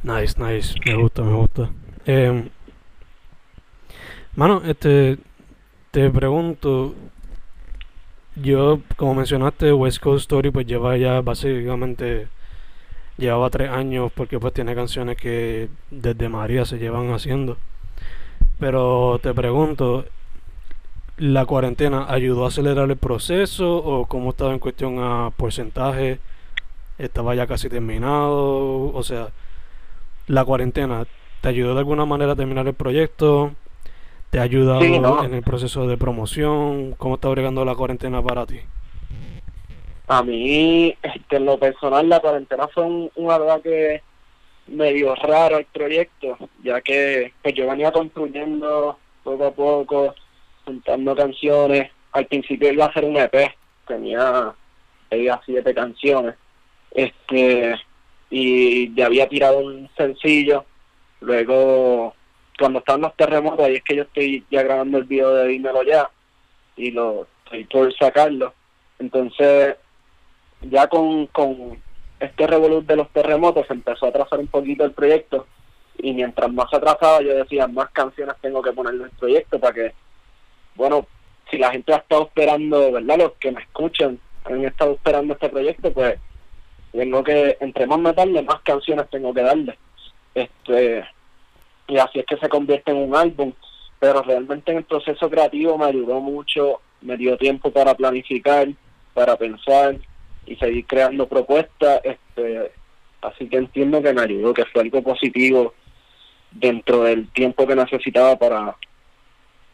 Nice, 0.00 0.40
nice. 0.40 0.74
Me 0.86 0.94
gusta, 0.94 1.22
me 1.22 1.32
gusta. 1.32 1.70
Eh, 2.06 2.48
mano, 4.36 4.62
este, 4.64 5.18
te 5.90 6.08
pregunto, 6.08 6.94
yo, 8.36 8.80
como 8.96 9.14
mencionaste, 9.16 9.72
West 9.72 9.98
Coast 9.98 10.22
Story, 10.22 10.50
pues 10.50 10.66
lleva 10.66 10.96
ya 10.96 11.20
básicamente, 11.20 12.28
llevaba 13.18 13.50
tres 13.50 13.70
años 13.70 14.10
porque 14.14 14.38
pues 14.38 14.54
tiene 14.54 14.74
canciones 14.74 15.16
que 15.16 15.68
desde 15.90 16.28
María 16.28 16.64
se 16.64 16.78
llevan 16.78 17.10
haciendo. 17.12 17.56
Pero 18.58 19.18
te 19.22 19.34
pregunto, 19.34 20.04
¿la 21.16 21.44
cuarentena 21.46 22.06
ayudó 22.08 22.44
a 22.44 22.48
acelerar 22.48 22.90
el 22.90 22.96
proceso 22.96 23.76
o 23.76 24.06
cómo 24.06 24.30
estaba 24.30 24.52
en 24.52 24.58
cuestión 24.58 24.98
a 25.00 25.30
porcentaje? 25.36 26.18
¿Estaba 26.98 27.34
ya 27.34 27.46
casi 27.46 27.68
terminado? 27.68 28.92
O 28.92 29.02
sea 29.02 29.28
la 30.26 30.44
cuarentena 30.44 31.06
te 31.40 31.48
ayudó 31.48 31.72
de 31.72 31.78
alguna 31.80 32.04
manera 32.04 32.32
a 32.32 32.36
terminar 32.36 32.66
el 32.66 32.74
proyecto, 32.74 33.52
te 34.30 34.38
ha 34.38 34.42
ayudado 34.42 34.82
Sí, 34.82 34.98
no. 34.98 35.24
en 35.24 35.32
el 35.32 35.42
proceso 35.42 35.86
de 35.86 35.96
promoción, 35.96 36.92
cómo 36.98 37.14
está 37.14 37.28
bregando 37.28 37.64
la 37.64 37.74
cuarentena 37.74 38.20
para 38.22 38.44
ti. 38.44 38.60
A 40.08 40.22
mí, 40.22 40.96
este, 41.02 41.36
en 41.36 41.44
lo 41.44 41.58
personal, 41.58 42.08
la 42.08 42.20
cuarentena 42.20 42.66
fue 42.68 42.84
un, 42.84 43.10
un 43.14 43.30
ataque 43.30 44.02
medio 44.66 45.14
raro 45.14 45.56
al 45.56 45.66
proyecto, 45.66 46.36
ya 46.62 46.80
que 46.80 47.32
pues, 47.42 47.54
yo 47.54 47.68
venía 47.68 47.92
construyendo 47.92 48.98
poco 49.22 49.46
a 49.46 49.50
poco, 49.52 50.14
juntando 50.64 51.14
canciones. 51.14 51.90
Al 52.12 52.26
principio 52.26 52.72
iba 52.72 52.86
a 52.86 52.88
hacer 52.88 53.04
un 53.04 53.18
EP, 53.18 53.54
tenía 53.86 54.54
tenía 55.08 55.40
siete 55.44 55.74
canciones. 55.74 56.34
Este, 56.90 57.74
y 58.30 58.94
ya 58.94 59.06
había 59.06 59.28
tirado 59.28 59.58
un 59.58 59.88
sencillo. 59.96 60.64
Luego, 61.20 62.14
cuando 62.58 62.78
estaban 62.78 63.02
los 63.02 63.16
terremotos, 63.16 63.66
ahí 63.66 63.76
es 63.76 63.82
que 63.82 63.96
yo 63.96 64.02
estoy 64.02 64.44
ya 64.50 64.62
grabando 64.62 64.98
el 64.98 65.04
video 65.04 65.34
de 65.34 65.48
Dímelo 65.48 65.82
Ya 65.82 66.10
y 66.76 66.90
lo 66.92 67.26
estoy 67.44 67.64
por 67.64 67.94
sacarlo. 67.96 68.54
Entonces, 68.98 69.76
ya 70.62 70.86
con, 70.88 71.26
con 71.28 71.80
este 72.20 72.46
revolut 72.46 72.86
de 72.86 72.96
los 72.96 73.08
terremotos 73.10 73.66
se 73.66 73.74
empezó 73.74 74.06
a 74.06 74.08
atrasar 74.08 74.38
un 74.40 74.48
poquito 74.48 74.84
el 74.84 74.92
proyecto 74.92 75.46
y 75.98 76.12
mientras 76.12 76.52
más 76.52 76.70
se 76.70 76.76
atrasaba 76.76 77.22
yo 77.22 77.34
decía 77.34 77.66
más 77.66 77.90
canciones 77.90 78.34
tengo 78.40 78.62
que 78.62 78.72
ponerle 78.72 79.00
en 79.00 79.10
el 79.10 79.16
proyecto 79.16 79.58
para 79.58 79.74
que 79.74 79.92
bueno 80.74 81.06
si 81.50 81.58
la 81.58 81.70
gente 81.70 81.92
ha 81.92 81.98
estado 81.98 82.24
esperando 82.24 82.92
verdad 82.92 83.18
los 83.18 83.32
que 83.34 83.52
me 83.52 83.62
escuchan 83.62 84.18
han 84.44 84.64
estado 84.64 84.92
esperando 84.92 85.34
este 85.34 85.48
proyecto 85.48 85.92
pues 85.92 86.18
tengo 86.92 87.22
que 87.22 87.56
entre 87.60 87.86
más 87.86 87.98
me 87.98 88.12
tarde 88.12 88.42
más 88.42 88.60
canciones 88.62 89.08
tengo 89.10 89.32
que 89.32 89.42
darle. 89.42 89.78
Este 90.34 91.04
y 91.86 91.98
así 91.98 92.18
es 92.18 92.26
que 92.26 92.36
se 92.36 92.48
convierte 92.48 92.90
en 92.90 92.98
un 92.98 93.16
álbum 93.16 93.52
pero 93.98 94.22
realmente 94.22 94.72
en 94.72 94.78
el 94.78 94.84
proceso 94.84 95.28
creativo 95.28 95.76
me 95.78 95.86
ayudó 95.86 96.20
mucho 96.20 96.80
me 97.00 97.16
dio 97.16 97.36
tiempo 97.36 97.70
para 97.70 97.94
planificar 97.94 98.68
para 99.14 99.36
pensar 99.36 99.96
y 100.48 100.56
seguir 100.56 100.86
creando 100.86 101.28
propuestas 101.28 102.00
este 102.04 102.72
así 103.20 103.48
que 103.48 103.56
entiendo 103.56 104.02
que 104.02 104.12
me 104.12 104.22
ayudó 104.22 104.54
que 104.54 104.64
fue 104.66 104.82
algo 104.82 105.02
positivo 105.02 105.74
dentro 106.50 107.02
del 107.02 107.28
tiempo 107.32 107.66
que 107.66 107.76
necesitaba 107.76 108.36
para 108.36 108.76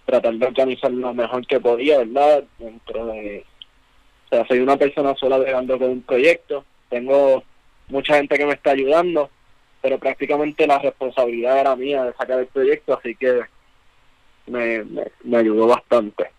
tratar 0.06 0.34
de 0.34 0.46
organizar 0.46 0.90
lo 0.90 1.14
mejor 1.14 1.46
que 1.46 1.60
podía 1.60 1.98
verdad 1.98 2.44
dentro 2.58 3.06
de 3.06 3.44
o 4.26 4.28
sea 4.28 4.46
soy 4.46 4.60
una 4.60 4.76
persona 4.76 5.14
sola 5.14 5.38
bregando 5.38 5.78
con 5.78 5.90
un 5.90 6.02
proyecto 6.02 6.64
tengo 6.88 7.42
mucha 7.88 8.16
gente 8.16 8.36
que 8.36 8.46
me 8.46 8.54
está 8.54 8.70
ayudando 8.70 9.30
pero 9.82 9.98
prácticamente 9.98 10.66
la 10.66 10.78
responsabilidad 10.78 11.58
era 11.58 11.76
mía 11.76 12.04
de 12.04 12.14
sacar 12.14 12.40
el 12.40 12.46
proyecto 12.46 12.98
así 12.98 13.14
que 13.14 13.42
me, 14.46 14.84
me, 14.84 15.04
me 15.22 15.36
ayudó 15.36 15.66
bastante 15.66 16.30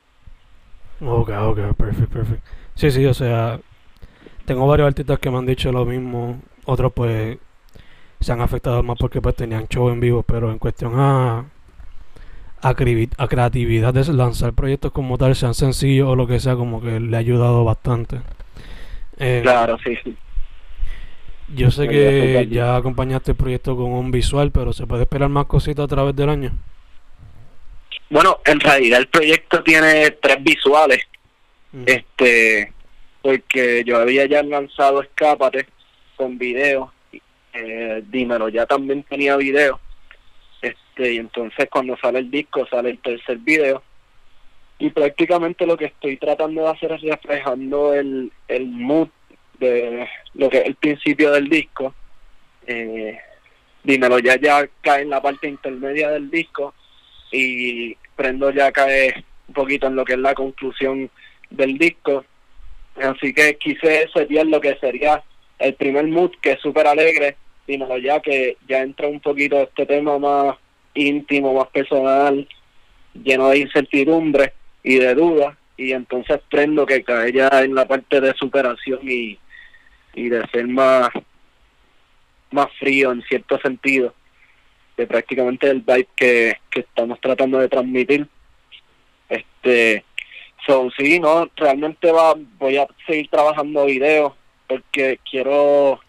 Ok, 1.02 1.30
ok, 1.30 1.76
perfecto, 1.76 2.14
perfecto. 2.14 2.50
Sí, 2.76 2.92
sí, 2.92 3.06
o 3.06 3.14
sea, 3.14 3.60
tengo 4.46 4.68
varios 4.68 4.88
artistas 4.88 5.20
que 5.20 5.30
me 5.30 5.38
han 5.38 5.46
dicho 5.46 5.72
lo 5.72 5.86
mismo, 5.86 6.42
otros 6.66 6.94
pues 6.94 7.38
se 8.20 8.32
han 8.32 8.42
afectado 8.42 8.82
más 8.84 8.98
porque 8.98 9.22
pues 9.22 9.36
tenían 9.36 9.68
show 9.68 9.90
en 9.90 10.00
vivo, 10.00 10.24
pero 10.24 10.52
en 10.52 10.60
cuestión 10.60 10.94
a, 10.96 11.46
a, 12.62 12.70
a 12.70 13.28
creatividad 13.28 13.94
de 13.94 14.14
lanzar 14.14 14.54
proyectos 14.54 14.92
como 14.92 15.18
tal, 15.18 15.36
sean 15.36 15.54
sencillos 15.54 16.08
o 16.10 16.16
lo 16.16 16.28
que 16.28 16.40
sea, 16.40 16.56
como 16.56 16.82
que 16.82 17.00
le 17.00 17.16
ha 17.16 17.20
ayudado 17.20 17.64
bastante. 17.64 18.22
Eh, 19.18 19.42
claro, 19.44 19.78
sí, 19.84 19.98
sí. 20.04 20.16
Yo 21.54 21.70
sé 21.70 21.88
que 21.88 22.48
ya 22.50 22.76
acompañaste 22.76 23.32
el 23.32 23.38
proyecto 23.38 23.76
con 23.76 23.92
un 23.92 24.10
visual, 24.10 24.52
pero 24.52 24.74
¿se 24.74 24.88
puede 24.88 25.04
esperar 25.04 25.30
más 25.30 25.46
cositas 25.46 25.86
a 25.86 25.88
través 25.88 26.16
del 26.16 26.30
año? 26.30 26.52
Bueno, 28.10 28.40
en 28.46 28.60
realidad 28.60 29.00
el 29.00 29.08
proyecto 29.08 29.62
tiene 29.64 30.12
tres 30.12 30.44
visuales. 30.44 31.04
Este, 31.86 32.72
porque 33.26 33.84
yo 33.84 33.98
había 33.98 34.28
ya 34.28 34.44
lanzado 34.44 35.02
Escápate 35.02 35.66
con 36.16 36.38
video. 36.38 36.94
Eh, 37.54 38.04
dímelo, 38.08 38.50
ya 38.50 38.68
también 38.68 39.02
tenía 39.02 39.36
video. 39.36 39.80
Este, 40.62 41.14
y 41.14 41.18
entonces 41.18 41.68
cuando 41.72 41.98
sale 41.98 42.20
el 42.20 42.30
disco 42.30 42.68
sale 42.68 42.92
el 42.92 43.00
tercer 43.00 43.40
video. 43.40 43.82
Y 44.78 44.92
prácticamente 44.92 45.66
lo 45.66 45.76
que 45.76 45.86
estoy 45.86 46.18
tratando 46.18 46.62
de 46.62 46.70
hacer 46.70 46.92
es 46.92 47.02
reflejando 47.02 47.96
el, 47.96 48.32
el 48.48 48.68
mood 48.68 49.08
de 49.58 50.08
lo 50.36 50.48
que 50.48 50.60
es 50.60 50.66
el 50.68 50.76
principio 50.76 51.32
del 51.32 51.50
disco. 51.50 51.96
Eh, 52.68 53.18
dímelo, 53.84 54.20
ya 54.20 54.36
ya 54.40 54.70
cae 54.82 55.02
en 55.02 55.10
la 55.10 55.20
parte 55.20 55.48
intermedia 55.48 56.12
del 56.12 56.30
disco 56.30 56.76
y 57.32 57.98
Prendo 58.16 58.52
ya 58.52 58.72
cae 58.72 59.26
un 59.48 59.56
poquito 59.56 59.88
en 59.88 59.96
lo 59.96 60.06
que 60.06 60.14
es 60.14 60.20
la 60.20 60.36
conclusión 60.36 61.10
del 61.50 61.80
disco. 61.80 62.24
Así 62.96 63.34
que 63.34 63.58
quise 63.58 64.08
setear 64.14 64.48
lo 64.48 64.62
que 64.62 64.76
sería 64.78 65.24
el 65.60 65.74
primer 65.76 66.08
mood, 66.08 66.32
que 66.42 66.52
es 66.52 66.62
súper 66.62 66.88
alegre, 66.88 67.36
dímelo 67.68 67.98
ya 67.98 68.20
que 68.20 68.58
ya 68.68 68.82
entra 68.82 69.08
un 69.08 69.20
poquito 69.20 69.62
este 69.62 69.86
tema 69.86 70.18
más 70.18 70.56
íntimo, 70.94 71.54
más 71.54 71.68
personal, 71.68 72.48
lleno 73.14 73.50
de 73.50 73.60
incertidumbre 73.60 74.54
y 74.84 74.96
de 74.96 75.14
dudas, 75.14 75.58
y 75.78 75.92
entonces 75.92 76.40
prendo 76.50 76.86
que 76.86 77.04
cae 77.04 77.34
ya 77.34 77.50
en 77.64 77.76
la 77.76 77.88
parte 77.88 78.22
de 78.22 78.34
superación 78.34 79.00
y, 79.04 79.38
y 80.14 80.30
de 80.30 80.48
ser 80.48 80.68
más, 80.68 81.10
más 82.52 82.68
frío 82.80 83.12
en 83.12 83.22
cierto 83.24 83.60
sentido, 83.60 84.14
de 84.96 85.08
prácticamente 85.08 85.70
el 85.70 85.82
vibe 85.82 86.08
que, 86.16 86.58
que 86.70 86.82
estamos 86.82 87.20
tratando 87.20 87.60
de 87.60 87.68
transmitir. 87.68 88.28
Este, 89.28 90.06
so, 90.66 90.90
sí, 90.98 91.20
no, 91.20 91.48
realmente 91.56 92.12
va, 92.12 92.34
voy 92.58 92.78
a 92.78 92.88
seguir 93.06 93.30
trabajando 93.30 93.86
videos 93.86 94.34
porque 94.68 95.20
quiero 95.30 96.00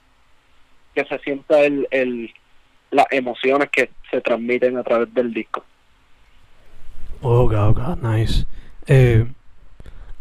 que 0.95 1.05
se 1.05 1.19
sienta 1.19 1.61
el, 1.61 1.87
el, 1.91 2.33
las 2.91 3.07
emociones 3.11 3.69
que 3.71 3.91
se 4.11 4.21
transmiten 4.21 4.77
a 4.79 4.83
través 4.83 5.13
del 5.13 5.33
disco. 5.33 5.63
Oh, 7.21 7.49
God, 7.49 7.75
God, 7.75 7.99
nice. 8.03 8.47
Eh, 8.87 9.27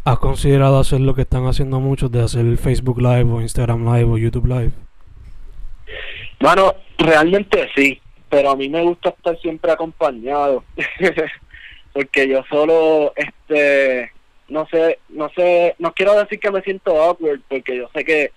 ¿Has 0.04 0.18
considerado 0.18 0.78
hacer 0.78 1.00
lo 1.00 1.14
que 1.14 1.22
están 1.22 1.46
haciendo 1.46 1.80
muchos 1.80 2.12
de 2.12 2.22
hacer 2.22 2.56
Facebook 2.58 3.00
Live 3.00 3.24
o 3.24 3.40
Instagram 3.40 3.84
Live 3.84 4.04
o 4.04 4.18
YouTube 4.18 4.46
Live? 4.46 4.72
Bueno, 6.40 6.74
realmente 6.98 7.68
sí, 7.74 8.00
pero 8.28 8.50
a 8.50 8.56
mí 8.56 8.68
me 8.68 8.82
gusta 8.82 9.10
estar 9.10 9.38
siempre 9.40 9.72
acompañado, 9.72 10.62
porque 11.92 12.28
yo 12.28 12.44
solo, 12.50 13.12
este, 13.16 14.12
no 14.48 14.66
sé, 14.68 14.98
no 15.08 15.28
sé, 15.30 15.74
no 15.78 15.92
quiero 15.92 16.14
decir 16.14 16.38
que 16.38 16.50
me 16.50 16.62
siento 16.62 17.02
awkward, 17.02 17.40
porque 17.48 17.76
yo 17.76 17.90
sé 17.94 18.04
que 18.04 18.32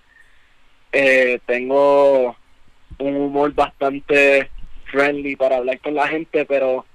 eh, 0.91 1.39
tengo 1.45 2.35
un 2.97 3.15
humor 3.15 3.53
bastante 3.53 4.49
friendly 4.85 5.35
para 5.35 5.57
hablar 5.57 5.79
con 5.79 5.93
la 5.93 6.07
gente, 6.07 6.45
pero 6.45 6.85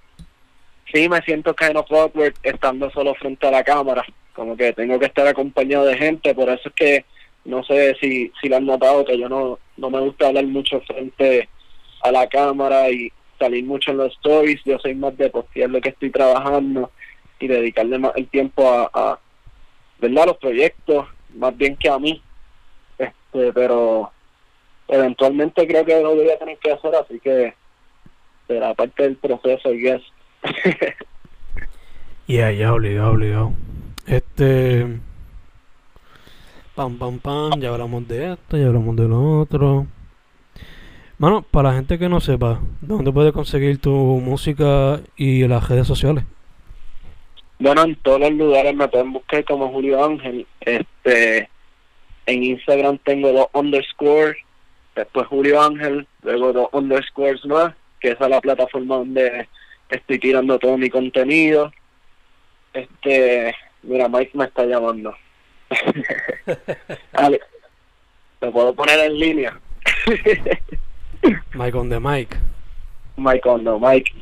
sí 0.93 1.09
me 1.09 1.23
siento 1.23 1.55
kind 1.55 1.77
of 1.77 1.91
awkward 1.91 2.35
estando 2.43 2.91
solo 2.91 3.15
frente 3.15 3.47
a 3.47 3.53
la 3.53 3.63
cámara, 3.63 4.05
como 4.35 4.57
que 4.57 4.73
tengo 4.73 4.99
que 4.99 5.07
estar 5.07 5.27
acompañado 5.27 5.85
de 5.87 5.97
gente, 5.97 6.35
por 6.35 6.49
eso 6.49 6.69
es 6.69 6.75
que 6.75 7.05
no 7.45 7.63
sé 7.63 7.95
si, 8.01 8.33
si 8.41 8.49
lo 8.49 8.57
han 8.57 8.67
notado 8.67 9.05
que 9.05 9.19
yo 9.19 9.29
no, 9.29 9.59
no 9.77 9.91
me 9.91 10.01
gusta 10.01 10.29
hablar 10.29 10.47
mucho 10.47 10.81
frente 10.81 11.49
a 12.03 12.11
la 12.11 12.27
cámara 12.27 12.91
y 12.91 13.13
salir 13.39 13.65
mucho 13.65 13.91
en 13.91 13.99
los 13.99 14.13
stories, 14.15 14.61
yo 14.65 14.79
soy 14.79 14.95
más 14.95 15.17
de 15.17 15.31
postear 15.31 15.71
lo 15.71 15.81
que 15.81 15.91
estoy 15.91 16.11
trabajando 16.11 16.91
y 17.45 17.49
dedicarle 17.49 17.99
más 17.99 18.13
el 18.17 18.27
tiempo 18.29 18.67
a, 18.67 19.19
¿verdad? 19.99 20.27
los 20.27 20.39
proyectos, 20.39 21.07
más 21.35 21.55
bien 21.57 21.77
que 21.77 21.91
a 21.91 21.99
mí. 21.99 22.23
Este, 22.97 23.53
pero 23.53 24.11
eventualmente 24.89 25.67
creo 25.67 25.85
que 25.85 26.01
lo 26.01 26.15
voy 26.15 26.31
a 26.31 26.39
tener 26.39 26.57
que 26.59 26.73
hacer, 26.73 26.95
así 26.95 27.21
que 27.21 27.55
será 28.47 28.73
parte 28.73 29.03
del 29.03 29.17
proceso, 29.17 29.73
I 29.73 29.79
guess. 29.79 30.03
yeah, 32.27 32.51
ya, 32.51 32.73
obligado, 32.73 33.13
obligado. 33.13 33.53
Este. 34.07 35.01
Pam, 36.75 36.99
pam, 36.99 37.19
pam, 37.19 37.61
ya 37.61 37.69
hablamos 37.69 38.09
de 38.09 38.33
esto, 38.33 38.57
ya 38.57 38.67
hablamos 38.67 38.97
de 38.97 39.07
lo 39.07 39.41
otro. 39.41 39.87
Mano, 41.19 41.43
para 41.43 41.71
la 41.71 41.77
gente 41.77 41.99
que 41.99 42.09
no 42.09 42.21
sepa, 42.21 42.61
¿dónde 42.81 43.13
puede 43.13 43.33
conseguir 43.33 43.79
tu 43.79 43.93
música 43.93 45.01
y 45.17 45.47
las 45.47 45.69
redes 45.69 45.87
sociales? 45.87 46.25
Bueno, 47.59 47.83
en 47.85 47.97
todos 47.97 48.21
los 48.21 48.33
lugares 48.33 48.75
me 48.75 48.89
pueden 48.89 49.13
buscar 49.13 49.45
como 49.45 49.71
Julio 49.71 50.05
Ángel. 50.05 50.47
Este, 50.61 51.49
en 52.27 52.43
Instagram 52.43 52.99
tengo 52.99 53.33
dos 53.33 53.49
underscores, 53.53 54.37
después 54.97 55.27
Julio 55.29 55.61
Ángel, 55.63 56.07
luego 56.23 56.53
dos 56.53 56.69
underscores 56.73 57.45
más, 57.47 57.75
que 58.01 58.11
esa 58.13 58.25
es 58.25 58.31
la 58.31 58.41
plataforma 58.41 58.97
donde 58.97 59.49
estoy 59.89 60.19
tirando 60.19 60.59
todo 60.59 60.77
mi 60.77 60.91
contenido. 60.91 61.73
Este, 62.73 63.55
mira, 63.83 64.09
Mike 64.09 64.33
me 64.35 64.45
está 64.45 64.65
llamando. 64.65 65.15
Vale. 67.13 67.41
¿Te 68.41 68.51
puedo 68.51 68.75
poner 68.75 68.99
en 69.01 69.19
línea? 69.19 69.61
Mike 71.55 71.79
on 71.79 71.89
the 71.89 72.01
mic. 72.01 72.37
Mike 73.17 73.49
on 73.49 73.65
the 73.65 73.79
mic. 73.79 74.13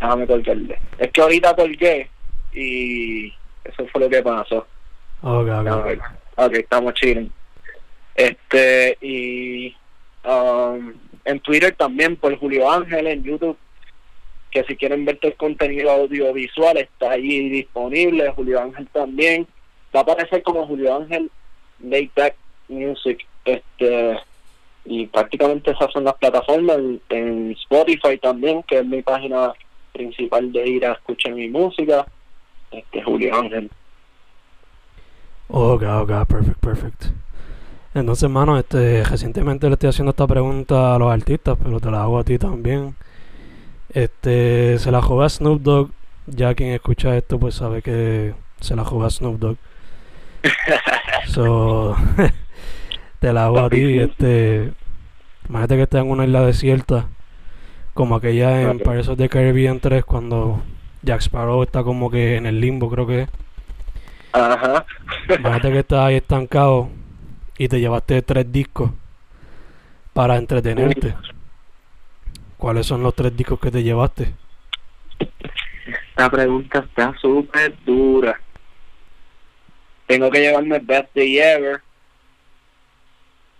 Déjame 0.00 0.26
colgarle. 0.26 0.78
Es 0.98 1.10
que 1.12 1.20
ahorita 1.20 1.54
colgué 1.54 2.10
y 2.56 3.32
eso 3.64 3.86
fue 3.92 4.00
lo 4.00 4.08
que 4.08 4.22
pasó. 4.22 4.66
Ok, 5.22 5.48
ok. 5.48 5.98
Ok, 6.36 6.52
estamos 6.54 6.94
chilling. 6.94 7.30
Este, 8.14 8.96
y 9.00 9.74
um, 10.24 10.94
en 11.24 11.40
Twitter 11.40 11.74
también 11.76 12.16
por 12.16 12.36
Julio 12.38 12.70
Ángel, 12.70 13.06
en 13.06 13.22
YouTube, 13.22 13.56
que 14.50 14.64
si 14.64 14.76
quieren 14.76 15.04
ver 15.04 15.18
todo 15.18 15.30
el 15.32 15.36
contenido 15.36 15.90
audiovisual 15.90 16.78
está 16.78 17.12
ahí 17.12 17.48
disponible. 17.48 18.30
Julio 18.30 18.60
Ángel 18.60 18.88
también. 18.88 19.46
Va 19.94 20.00
a 20.00 20.02
aparecer 20.02 20.42
como 20.42 20.66
Julio 20.66 20.96
Ángel 20.96 21.30
Late 21.80 22.10
Back 22.16 22.34
Music. 22.68 23.26
Este, 23.44 24.18
y 24.84 25.06
prácticamente 25.06 25.72
esas 25.72 25.92
son 25.92 26.04
las 26.04 26.14
plataformas 26.14 26.78
en, 27.08 27.52
Spotify 27.52 28.18
también 28.18 28.62
que 28.62 28.78
es 28.78 28.86
mi 28.86 29.02
página 29.02 29.52
principal 29.92 30.52
de 30.52 30.68
ir 30.68 30.86
a 30.86 30.92
escuchar 30.92 31.32
mi 31.32 31.48
música 31.48 32.06
este 32.70 33.02
Julio 33.02 33.34
Ángel. 33.34 33.70
Ok 35.48 35.82
ok 35.82 36.26
perfect 36.26 36.58
perfect. 36.58 37.04
Entonces 37.94 38.28
mano 38.28 38.58
este 38.58 39.04
recientemente 39.04 39.68
le 39.68 39.74
estoy 39.74 39.90
haciendo 39.90 40.10
esta 40.10 40.26
pregunta 40.26 40.94
a 40.94 40.98
los 40.98 41.12
artistas 41.12 41.56
pero 41.62 41.80
te 41.80 41.90
la 41.90 42.02
hago 42.02 42.18
a 42.18 42.24
ti 42.24 42.38
también. 42.38 42.94
Este 43.90 44.78
se 44.78 44.90
la 44.90 45.02
juega 45.02 45.26
a 45.26 45.28
Snoop 45.28 45.62
Dogg. 45.62 45.90
Ya 46.26 46.54
quien 46.54 46.72
escucha 46.72 47.16
esto 47.16 47.38
pues 47.38 47.54
sabe 47.54 47.82
que 47.82 48.34
se 48.60 48.76
la 48.76 48.84
juega 48.84 49.06
a 49.06 49.10
Snoop 49.10 49.38
Dogg. 49.38 49.56
So 51.26 51.96
te 53.20 53.32
la 53.32 53.46
hago 53.46 53.60
a 53.60 53.70
ti, 53.70 53.98
este. 53.98 54.72
Imagínate 55.48 55.76
que 55.76 55.82
estés 55.82 56.00
en 56.00 56.10
una 56.10 56.24
isla 56.24 56.44
desierta, 56.44 57.08
como 57.94 58.16
aquella 58.16 58.62
en 58.62 58.78
Pirates 58.78 59.08
of 59.08 59.18
the 59.18 59.28
Caribbean 59.28 59.80
3, 59.80 60.04
cuando 60.04 60.60
Jack 61.06 61.20
Sparrow 61.20 61.62
está 61.62 61.84
como 61.84 62.10
que 62.10 62.36
en 62.36 62.46
el 62.46 62.60
limbo, 62.60 62.90
creo 62.90 63.06
que 63.06 63.28
Ajá. 64.32 64.84
Imagínate 65.28 65.72
que 65.72 65.78
estás 65.78 66.00
ahí 66.00 66.16
estancado 66.16 66.90
y 67.56 67.68
te 67.68 67.80
llevaste 67.80 68.20
tres 68.22 68.50
discos 68.52 68.90
para 70.12 70.36
entretenerte. 70.36 71.14
¿Cuáles 72.58 72.86
son 72.86 73.02
los 73.02 73.14
tres 73.14 73.34
discos 73.36 73.60
que 73.60 73.70
te 73.70 73.82
llevaste? 73.82 74.34
Esta 76.10 76.28
pregunta 76.28 76.80
está 76.80 77.14
súper 77.18 77.74
dura. 77.84 78.38
Tengo 80.06 80.30
que 80.30 80.40
llevarme 80.40 80.80
Best 80.80 81.14
Day 81.14 81.38
Ever 81.38 81.80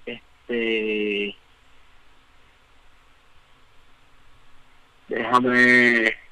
este 0.07 1.37
déjame 5.09 6.26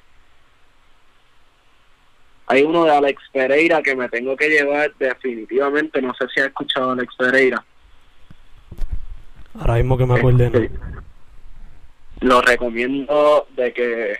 hay 2.47 2.63
uno 2.63 2.85
de 2.85 2.91
Alex 2.91 3.21
Pereira 3.31 3.81
que 3.81 3.95
me 3.95 4.09
tengo 4.09 4.35
que 4.35 4.49
llevar 4.49 4.93
definitivamente 4.97 6.01
no 6.01 6.13
sé 6.13 6.25
si 6.33 6.41
has 6.41 6.47
escuchado 6.47 6.89
a 6.89 6.93
Alex 6.93 7.15
Pereira 7.17 7.63
Ahora 9.59 9.75
mismo 9.75 9.97
que 9.97 10.05
me 10.05 10.15
acuerde, 10.15 10.45
Este, 10.47 10.71
Lo 12.21 12.41
recomiendo 12.41 13.47
de 13.55 13.73
que 13.73 14.17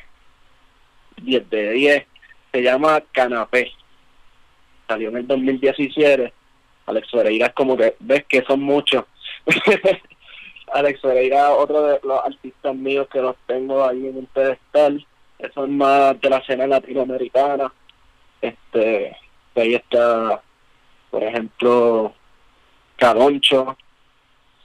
10 1.22 1.50
de 1.50 1.72
10 1.72 2.06
se 2.54 2.62
llama 2.62 3.04
Canapé. 3.12 3.72
Salió 4.88 5.10
en 5.10 5.18
el 5.18 5.28
2017. 5.28 6.32
Alex 6.86 7.12
Ferreira 7.12 7.48
es 7.48 7.54
como 7.54 7.76
que 7.76 7.96
ves 8.00 8.26
que 8.30 8.44
son 8.44 8.62
muchos. 8.62 9.04
Alex 10.74 11.02
Ferreira, 11.02 11.52
otro 11.52 11.84
de 11.84 12.00
los 12.04 12.24
artistas 12.24 12.76
míos 12.76 13.08
que 13.12 13.22
los 13.22 13.36
tengo 13.46 13.86
ahí 13.86 14.08
en 14.08 14.18
un 14.18 14.26
pedestal. 14.28 15.06
Eso 15.38 15.66
es 15.66 15.72
más 15.72 16.20
de 16.22 16.30
la 16.30 16.38
escena 16.38 16.68
latinoamericana. 16.68 17.74
Este, 18.46 19.18
ahí 19.56 19.74
está, 19.74 20.42
por 21.10 21.24
ejemplo, 21.24 22.14
Caloncho. 22.98 23.76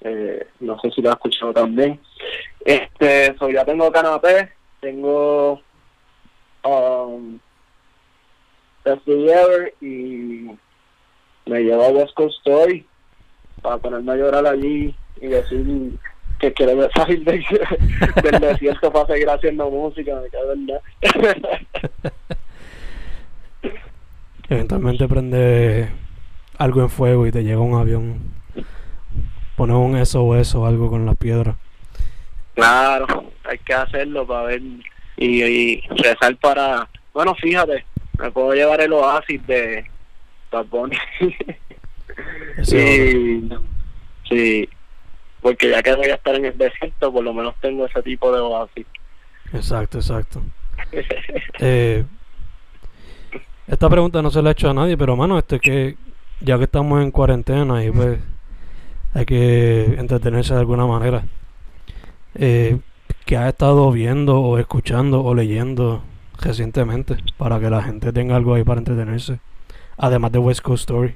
Eh, 0.03 0.47
no 0.61 0.79
sé 0.81 0.91
si 0.91 1.01
lo 1.01 1.11
has 1.11 1.17
escuchado 1.17 1.55
también. 1.55 1.99
Este, 2.65 3.35
so 3.39 3.49
ya 3.49 3.65
tengo 3.65 3.91
canapé, 3.91 4.53
tengo 4.81 5.63
um, 6.65 7.39
Best 8.85 9.07
Day 9.07 9.73
y 9.81 10.51
me 11.47 11.61
llevo 11.61 11.85
a 11.85 11.89
West 11.89 12.15
Coast 12.15 12.37
Story 12.39 12.87
para 13.63 13.79
ponerme 13.79 14.13
a 14.13 14.17
llorar 14.17 14.47
allí 14.47 14.95
y 15.21 15.27
decir 15.27 15.99
que 16.39 16.53
quiero 16.53 16.91
salir 16.95 17.25
de, 17.25 17.45
del 18.23 18.41
desierto 18.41 18.93
para 18.93 19.07
seguir 19.07 19.31
haciendo 19.31 19.71
música, 19.71 20.21
me 20.21 20.29
cago. 20.29 20.55
Eventualmente 24.51 25.07
prende 25.07 25.89
algo 26.59 26.83
en 26.83 26.91
fuego 26.91 27.27
y 27.27 27.31
te 27.31 27.45
llega 27.45 27.61
un 27.61 27.81
avión. 27.81 28.35
Pones 29.57 29.77
un 29.77 30.05
SOS 30.05 30.57
o 30.57 30.67
algo 30.67 30.91
con 30.91 31.07
la 31.07 31.15
piedra. 31.15 31.57
Claro, 32.55 33.31
hay 33.45 33.59
que 33.59 33.73
hacerlo 33.73 34.27
para 34.27 34.43
ver 34.43 34.61
y, 35.17 35.43
y 35.45 35.81
rezar 35.97 36.37
para... 36.37 36.89
Bueno, 37.15 37.35
fíjate, 37.37 37.85
me 38.19 38.31
puedo 38.33 38.53
llevar 38.53 38.81
el 38.81 38.93
oasis 38.93 39.47
de 39.47 39.89
Bad 40.51 40.67
Bunny. 40.67 40.97
Y, 42.59 43.49
sí, 44.29 44.69
porque 45.41 45.71
ya 45.71 45.83
que 45.83 45.95
voy 45.95 46.09
a 46.09 46.17
estar 46.17 46.35
en 46.35 46.45
el 46.45 46.59
desierto, 46.59 47.11
por 47.11 47.25
lo 47.25 47.33
menos 47.33 47.55
tengo 47.63 47.87
ese 47.87 48.03
tipo 48.03 48.31
de 48.31 48.41
oasis. 48.41 48.87
Exacto, 49.53 49.99
exacto. 49.99 50.43
Eh, 51.61 52.05
esta 53.71 53.89
pregunta 53.89 54.21
no 54.21 54.31
se 54.31 54.43
la 54.43 54.51
he 54.51 54.53
hecho 54.53 54.69
a 54.69 54.75
nadie, 54.75 54.97
pero 54.97 55.17
mano, 55.17 55.39
este 55.39 55.61
que 55.61 55.97
ya 56.41 56.59
que 56.59 56.65
estamos 56.65 57.03
en 57.03 57.11
cuarentena 57.11 57.85
y 57.85 57.91
pues 57.91 58.19
hay 59.15 59.25
que 59.27 59.85
entretenerse 59.99 60.55
de 60.55 60.61
alguna 60.61 60.87
manera. 60.87 61.25
Eh, 62.35 62.79
¿Qué 63.27 63.37
has 63.37 63.49
estado 63.49 63.91
viendo 63.93 64.41
o 64.41 64.59
escuchando 64.59 65.23
o 65.23 65.35
leyendo 65.35 66.03
recientemente 66.41 67.17
para 67.37 67.61
que 67.61 67.71
la 67.71 67.83
gente 67.83 68.13
tenga 68.13 68.37
algo 68.37 68.55
ahí 68.55 68.65
para 68.65 68.81
entretenerse? 68.81 69.41
Además 69.97 70.33
de 70.33 70.39
West 70.39 70.63
Coast 70.63 70.83
Story. 70.83 71.15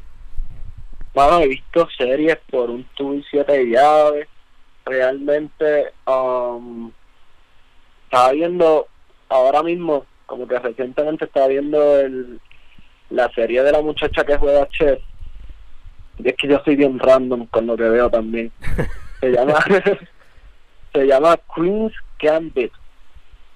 Bueno, 1.14 1.40
he 1.40 1.48
visto 1.48 1.88
series 1.96 2.38
por 2.50 2.70
un 2.70 2.84
tubo 2.96 3.14
y 3.14 3.24
siete 3.30 3.68
llaves. 3.68 4.28
Realmente, 4.84 5.92
um, 6.06 6.90
estaba 8.04 8.32
viendo 8.32 8.86
ahora 9.28 9.62
mismo, 9.62 10.04
como 10.26 10.46
que 10.46 10.58
recientemente 10.58 11.24
estaba 11.24 11.46
viendo 11.46 11.98
el, 12.00 12.40
la 13.14 13.30
serie 13.32 13.62
de 13.62 13.72
la 13.72 13.80
muchacha 13.80 14.24
que 14.24 14.36
juega 14.36 14.68
chess. 14.68 14.98
Y 16.18 16.28
es 16.28 16.34
que 16.36 16.48
yo 16.48 16.60
soy 16.64 16.76
bien 16.76 16.98
random 16.98 17.46
con 17.46 17.66
lo 17.66 17.76
que 17.76 17.88
veo 17.88 18.10
también. 18.10 18.52
Se 19.20 19.30
llama, 19.30 19.54
se 20.92 21.06
llama 21.06 21.38
Queen's 21.54 21.94
Gambit. 22.20 22.72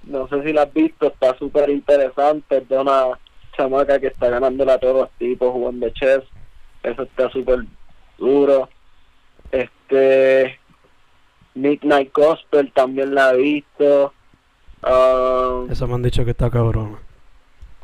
No 0.05 0.27
sé 0.29 0.43
si 0.43 0.53
la 0.55 0.63
has 0.63 0.73
visto, 0.73 1.09
está 1.09 1.37
súper 1.37 1.69
interesante. 1.69 2.57
Es 2.57 2.69
de 2.71 2.79
una 2.79 3.19
chamaca 3.55 3.99
que 3.99 4.07
está 4.07 4.31
ganándole 4.31 4.73
a 4.73 4.79
todos 4.79 5.03
los 5.03 5.11
tipos 5.19 5.53
jugando 5.53 5.91
chess. 5.91 6.23
Eso 6.83 7.03
está 7.03 7.29
súper 7.29 7.65
duro. 8.17 8.71
Este. 9.53 10.59
Midnight 11.55 12.13
Gospel 12.15 12.73
también 12.73 13.15
la 13.15 13.35
he 13.35 13.37
visto. 13.37 14.15
Um, 14.83 15.71
Eso 15.71 15.87
me 15.87 15.95
han 15.97 16.03
dicho 16.03 16.25
que 16.25 16.31
está 16.31 16.49
cabrón. 16.49 16.97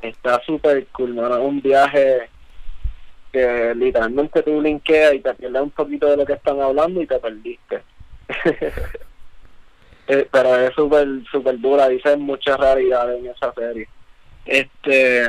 Está 0.08 0.40
súper 0.44 0.86
cool, 0.88 1.14
mano. 1.14 1.40
Un 1.42 1.60
viaje 1.60 2.28
que 3.32 3.72
literalmente 3.74 4.42
tú 4.42 4.60
linkeas 4.60 5.14
y 5.14 5.20
te 5.20 5.34
pierdes 5.34 5.62
un 5.62 5.70
poquito 5.70 6.06
de 6.08 6.16
lo 6.18 6.24
que 6.26 6.34
están 6.34 6.60
hablando 6.60 7.00
y 7.02 7.06
te 7.06 7.18
perdiste. 7.18 7.82
Eh, 10.06 10.28
Pero 10.30 10.54
es 10.56 10.74
súper, 10.74 11.06
súper 11.32 11.58
dura, 11.58 11.88
dicen 11.88 12.20
muchas 12.20 12.60
realidades 12.60 13.18
en 13.20 13.30
esa 13.30 13.54
serie. 13.54 13.88
Este. 14.44 15.26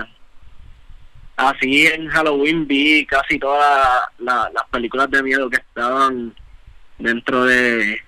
Así 1.38 1.88
en 1.88 2.08
Halloween 2.10 2.68
vi 2.68 3.06
casi 3.06 3.40
todas 3.40 4.02
la- 4.20 4.52
las 4.54 4.64
películas 4.70 5.10
de 5.10 5.24
miedo 5.24 5.50
que 5.50 5.56
estaban 5.56 6.36
dentro 6.98 7.46
de. 7.46 8.02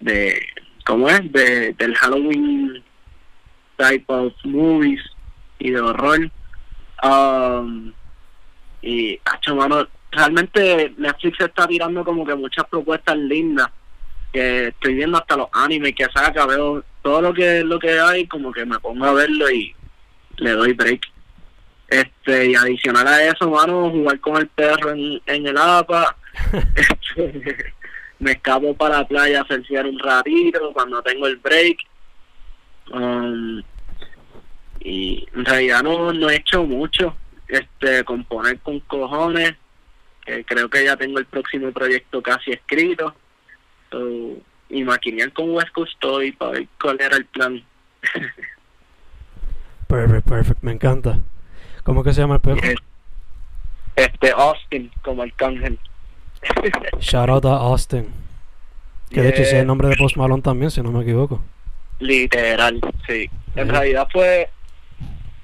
de. 0.00 0.44
¿Cómo 0.84 1.08
es? 1.08 1.32
De, 1.32 1.72
del 1.74 1.94
Halloween 1.94 2.81
type 3.82 4.04
of 4.08 4.32
movies 4.44 5.00
y 5.58 5.70
de 5.70 5.80
horror. 5.80 6.30
Um, 7.02 7.92
y, 8.80 9.18
hacho, 9.24 9.56
mano, 9.56 9.88
realmente 10.10 10.94
Netflix 10.96 11.40
está 11.40 11.66
tirando 11.66 12.04
como 12.04 12.24
que 12.24 12.34
muchas 12.34 12.66
propuestas 12.66 13.16
lindas. 13.16 13.68
Que 14.32 14.68
estoy 14.68 14.94
viendo 14.94 15.18
hasta 15.18 15.36
los 15.36 15.48
animes 15.52 15.94
que 15.94 16.06
saca, 16.06 16.46
veo 16.46 16.82
todo 17.02 17.20
lo 17.20 17.34
que 17.34 17.62
lo 17.64 17.78
que 17.78 18.00
hay, 18.00 18.26
como 18.26 18.50
que 18.50 18.64
me 18.64 18.78
pongo 18.78 19.04
a 19.04 19.12
verlo 19.12 19.50
y 19.50 19.74
le 20.36 20.50
doy 20.52 20.72
break. 20.72 21.02
Este, 21.88 22.50
y 22.50 22.54
adicional 22.54 23.06
a 23.06 23.24
eso, 23.24 23.50
mano, 23.50 23.90
jugar 23.90 24.18
con 24.20 24.38
el 24.38 24.46
perro 24.48 24.92
en, 24.92 25.20
en 25.26 25.46
el 25.46 25.58
APA. 25.58 26.16
Este, 26.74 27.74
me 28.18 28.32
escapo 28.32 28.74
para 28.74 29.00
la 29.00 29.06
playa 29.06 29.42
a 29.42 29.46
surfear 29.46 29.86
un 29.86 29.98
ratito 29.98 30.72
cuando 30.72 31.02
tengo 31.02 31.26
el 31.26 31.36
break. 31.36 31.78
Um, 32.90 33.62
y 34.84 35.28
en 35.34 35.44
realidad 35.44 35.82
no, 35.82 36.12
no 36.12 36.30
he 36.30 36.36
hecho 36.36 36.64
mucho. 36.64 37.16
Este, 37.48 38.02
componer 38.04 38.58
con 38.60 38.80
cojones. 38.80 39.54
que 40.24 40.44
creo 40.44 40.68
que 40.68 40.84
ya 40.84 40.96
tengo 40.96 41.18
el 41.18 41.26
próximo 41.26 41.70
proyecto 41.72 42.22
casi 42.22 42.52
escrito. 42.52 43.14
So, 43.90 44.36
y 44.70 44.84
maquinear 44.84 45.32
con 45.32 45.50
West 45.50 45.70
Coast 45.72 45.92
Story 45.92 46.32
para 46.32 46.52
ver 46.52 46.68
cuál 46.80 46.98
era 47.00 47.16
el 47.16 47.26
plan. 47.26 47.62
Perfect, 49.86 50.26
perfect, 50.26 50.62
me 50.62 50.72
encanta. 50.72 51.20
¿Cómo 51.82 52.02
que 52.02 52.14
se 52.14 52.22
llama 52.22 52.36
el 52.36 52.40
perro? 52.40 52.62
Este, 53.94 54.30
Austin, 54.30 54.90
como 55.02 55.22
Arcángel. 55.22 55.78
Shout 56.98 57.28
out 57.28 57.44
a 57.44 57.56
Austin. 57.56 58.06
Que 59.10 59.20
de 59.20 59.28
hecho 59.28 59.42
ese 59.42 59.56
es 59.56 59.60
el 59.60 59.66
nombre 59.66 59.88
de 59.88 59.96
Post 59.96 60.16
Malone 60.16 60.40
también, 60.40 60.70
si 60.70 60.80
no 60.80 60.90
me 60.92 61.02
equivoco. 61.02 61.42
Literal, 61.98 62.80
sí. 63.06 63.28
En 63.54 63.68
realidad 63.68 64.08
fue, 64.10 64.48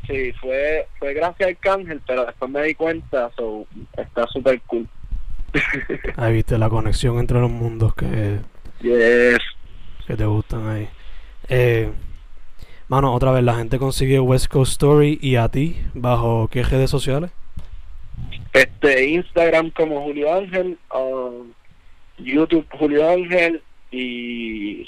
sí, 0.09 0.33
fue, 0.41 0.89
fue 0.99 1.15
gracias 1.15 1.47
a 1.47 1.51
Arcángel, 1.51 2.01
pero 2.07 2.27
después 2.27 2.51
me 2.51 2.63
di 2.63 2.75
cuenta, 2.75 3.31
so, 3.37 3.67
está 3.97 4.27
súper 4.27 4.61
cool. 4.63 4.89
Ahí 6.17 6.35
viste 6.35 6.59
la 6.59 6.69
conexión 6.69 7.19
entre 7.19 7.39
los 7.39 7.51
mundos 7.51 7.95
que, 7.95 8.39
yes. 8.81 9.39
que 10.07 10.17
te 10.17 10.25
gustan 10.25 10.69
ahí. 10.69 10.89
Eh, 11.49 11.91
mano, 12.89 13.15
otra 13.15 13.33
vez, 13.33 13.43
la 13.45 13.55
gente 13.55 13.79
consigue 13.79 14.21
West 14.21 14.49
Coast 14.49 14.73
Story 14.73 15.19
y 15.23 15.37
a 15.37 15.49
ti, 15.49 15.77
¿bajo 15.95 16.49
qué 16.49 16.63
redes 16.63 16.91
sociales? 16.91 17.31
Este, 18.53 19.07
Instagram 19.07 19.71
como 19.71 20.03
Julio 20.03 20.35
Ángel, 20.35 20.79
um, 20.95 21.53
YouTube 22.19 22.67
Julio 22.79 23.09
Ángel 23.09 23.63
y 23.91 24.87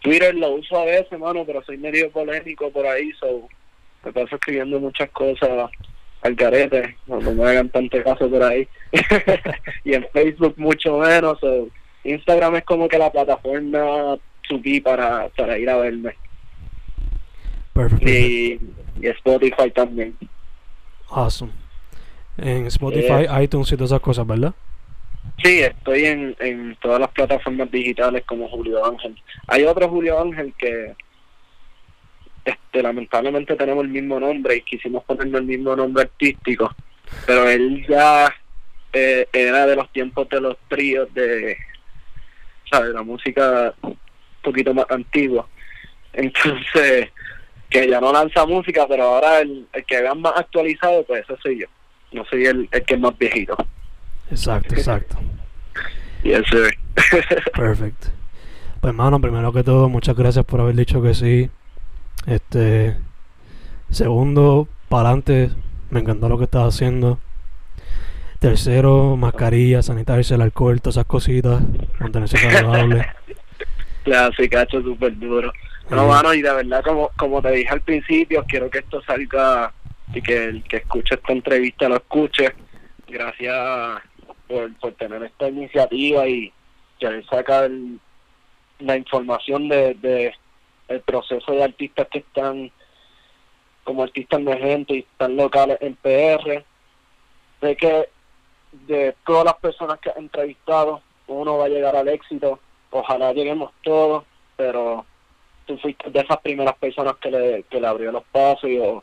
Twitter 0.00 0.34
lo 0.34 0.52
uso 0.52 0.78
a 0.78 0.84
veces, 0.84 1.18
mano, 1.18 1.44
pero 1.44 1.62
soy 1.64 1.76
medio 1.76 2.10
polémico 2.10 2.70
por 2.70 2.86
ahí, 2.86 3.10
so 3.20 3.48
me 4.04 4.12
paso 4.12 4.36
escribiendo 4.36 4.80
muchas 4.80 5.10
cosas 5.10 5.70
al 6.22 6.36
carete, 6.36 6.96
no, 7.06 7.20
no 7.20 7.32
me 7.32 7.44
hagan 7.44 7.68
tanto 7.68 8.02
caso 8.02 8.28
por 8.28 8.42
ahí. 8.42 8.66
y 9.84 9.94
en 9.94 10.06
Facebook 10.12 10.54
mucho 10.56 10.98
menos, 10.98 11.38
so 11.40 11.68
Instagram 12.04 12.56
es 12.56 12.64
como 12.64 12.88
que 12.88 12.98
la 12.98 13.10
plataforma 13.10 14.16
subí 14.48 14.80
para, 14.80 15.28
para 15.36 15.58
ir 15.58 15.68
a 15.70 15.76
verme. 15.76 16.14
Perfect. 17.72 18.08
Y, 18.08 18.60
y 19.00 19.06
Spotify 19.06 19.70
también. 19.70 20.16
Awesome. 21.10 21.52
En 22.36 22.66
Spotify, 22.66 23.26
iTunes 23.42 23.72
y 23.72 23.76
todas 23.76 23.90
esas 23.90 24.00
cosas, 24.00 24.26
¿verdad? 24.26 24.54
Sí, 25.42 25.60
estoy 25.60 26.04
en, 26.04 26.36
en 26.40 26.76
todas 26.80 27.00
las 27.00 27.10
plataformas 27.10 27.70
digitales 27.70 28.24
como 28.26 28.48
Julio 28.48 28.84
Ángel. 28.84 29.16
Hay 29.46 29.64
otro 29.64 29.88
Julio 29.88 30.20
Ángel 30.20 30.52
que 30.58 30.94
este 32.48 32.82
lamentablemente 32.82 33.56
tenemos 33.56 33.84
el 33.84 33.90
mismo 33.90 34.18
nombre 34.20 34.56
y 34.56 34.62
quisimos 34.62 35.04
ponerle 35.04 35.38
el 35.38 35.44
mismo 35.44 35.74
nombre 35.76 36.04
artístico, 36.04 36.74
pero 37.26 37.48
él 37.48 37.86
ya 37.88 38.34
eh, 38.92 39.28
era 39.32 39.66
de 39.66 39.76
los 39.76 39.90
tiempos 39.92 40.28
de 40.28 40.40
los 40.40 40.56
tríos 40.68 41.12
de, 41.14 41.56
¿sabes? 42.70 42.90
La 42.90 43.02
música 43.02 43.74
un 43.82 43.96
poquito 44.42 44.74
más 44.74 44.86
antigua. 44.90 45.46
Entonces, 46.12 47.08
que 47.68 47.88
ya 47.88 48.00
no 48.00 48.12
lanza 48.12 48.46
música, 48.46 48.86
pero 48.88 49.04
ahora 49.04 49.40
el, 49.40 49.66
el 49.72 49.84
que 49.84 50.00
vean 50.00 50.20
más 50.20 50.32
actualizado, 50.36 51.04
pues 51.04 51.24
ese 51.28 51.40
soy 51.42 51.60
yo. 51.60 51.66
No 52.12 52.24
soy 52.24 52.46
el, 52.46 52.68
el 52.70 52.82
que 52.84 52.94
es 52.94 53.00
más 53.00 53.16
viejito. 53.18 53.56
Exacto, 54.30 54.74
exacto. 54.74 55.16
Yes, 56.24 56.42
sir. 56.50 56.76
Perfecto. 57.54 58.08
Pues 58.80 58.90
hermano, 58.90 59.20
primero 59.20 59.52
que 59.52 59.62
todo, 59.62 59.88
muchas 59.88 60.16
gracias 60.16 60.44
por 60.44 60.60
haber 60.60 60.74
dicho 60.74 61.00
que 61.00 61.14
sí. 61.14 61.48
Este, 62.26 62.96
segundo, 63.90 64.68
para 64.88 65.08
adelante, 65.08 65.50
me 65.90 66.00
encantó 66.00 66.28
lo 66.28 66.38
que 66.38 66.44
estás 66.44 66.74
haciendo. 66.74 67.18
Tercero, 68.38 69.16
mascarilla, 69.16 69.82
sanitarios, 69.82 70.30
el 70.30 70.42
alcohol, 70.42 70.80
todas 70.80 70.96
esas 70.96 71.06
cositas, 71.06 71.60
mantenerse 71.98 72.38
saludable. 72.38 73.06
Claro, 74.04 74.32
cacho, 74.50 74.80
súper 74.80 75.18
duro. 75.18 75.52
No, 75.90 76.06
mano, 76.06 76.32
y 76.32 76.40
de 76.40 76.50
verdad, 76.50 76.82
como, 76.82 77.10
como 77.16 77.42
te 77.42 77.50
dije 77.50 77.68
al 77.68 77.82
principio, 77.82 78.42
quiero 78.48 78.70
que 78.70 78.78
esto 78.78 79.02
salga 79.02 79.70
y 80.14 80.22
que 80.22 80.44
el 80.44 80.62
que 80.62 80.78
escuche 80.78 81.14
esta 81.14 81.32
entrevista 81.32 81.90
lo 81.90 81.96
escuche. 81.96 82.54
Gracias 83.06 84.02
por, 84.46 84.74
por 84.76 84.92
tener 84.94 85.22
esta 85.24 85.48
iniciativa 85.48 86.26
y 86.26 86.50
querer 86.98 87.24
sacar 87.26 87.70
la 88.78 88.96
información 88.96 89.68
de, 89.68 89.94
de 90.00 90.32
el 90.88 91.00
proceso 91.00 91.52
de 91.52 91.64
artistas 91.64 92.08
que 92.08 92.18
están 92.18 92.70
como 93.84 94.02
artistas 94.02 94.40
emergentes 94.40 94.96
y 94.96 95.00
están 95.00 95.36
locales 95.36 95.78
en 95.80 95.94
PR. 95.96 96.64
Sé 97.60 97.76
que 97.76 98.08
de 98.86 99.14
todas 99.24 99.44
las 99.44 99.56
personas 99.56 99.98
que 99.98 100.10
he 100.10 100.18
entrevistado, 100.18 101.00
uno 101.26 101.58
va 101.58 101.66
a 101.66 101.70
llegar 101.70 101.96
al 101.96 102.08
éxito. 102.08 102.58
Ojalá 102.90 103.32
lleguemos 103.32 103.72
todos, 103.82 104.24
pero 104.56 105.06
tú 105.66 105.78
fuiste 105.78 106.10
de 106.10 106.20
esas 106.20 106.38
primeras 106.38 106.76
personas 106.76 107.16
que 107.16 107.30
le, 107.30 107.62
que 107.64 107.80
le 107.80 107.86
abrió 107.86 108.12
los 108.12 108.24
pasos 108.24 108.68
y 108.68 108.78
o 108.78 109.02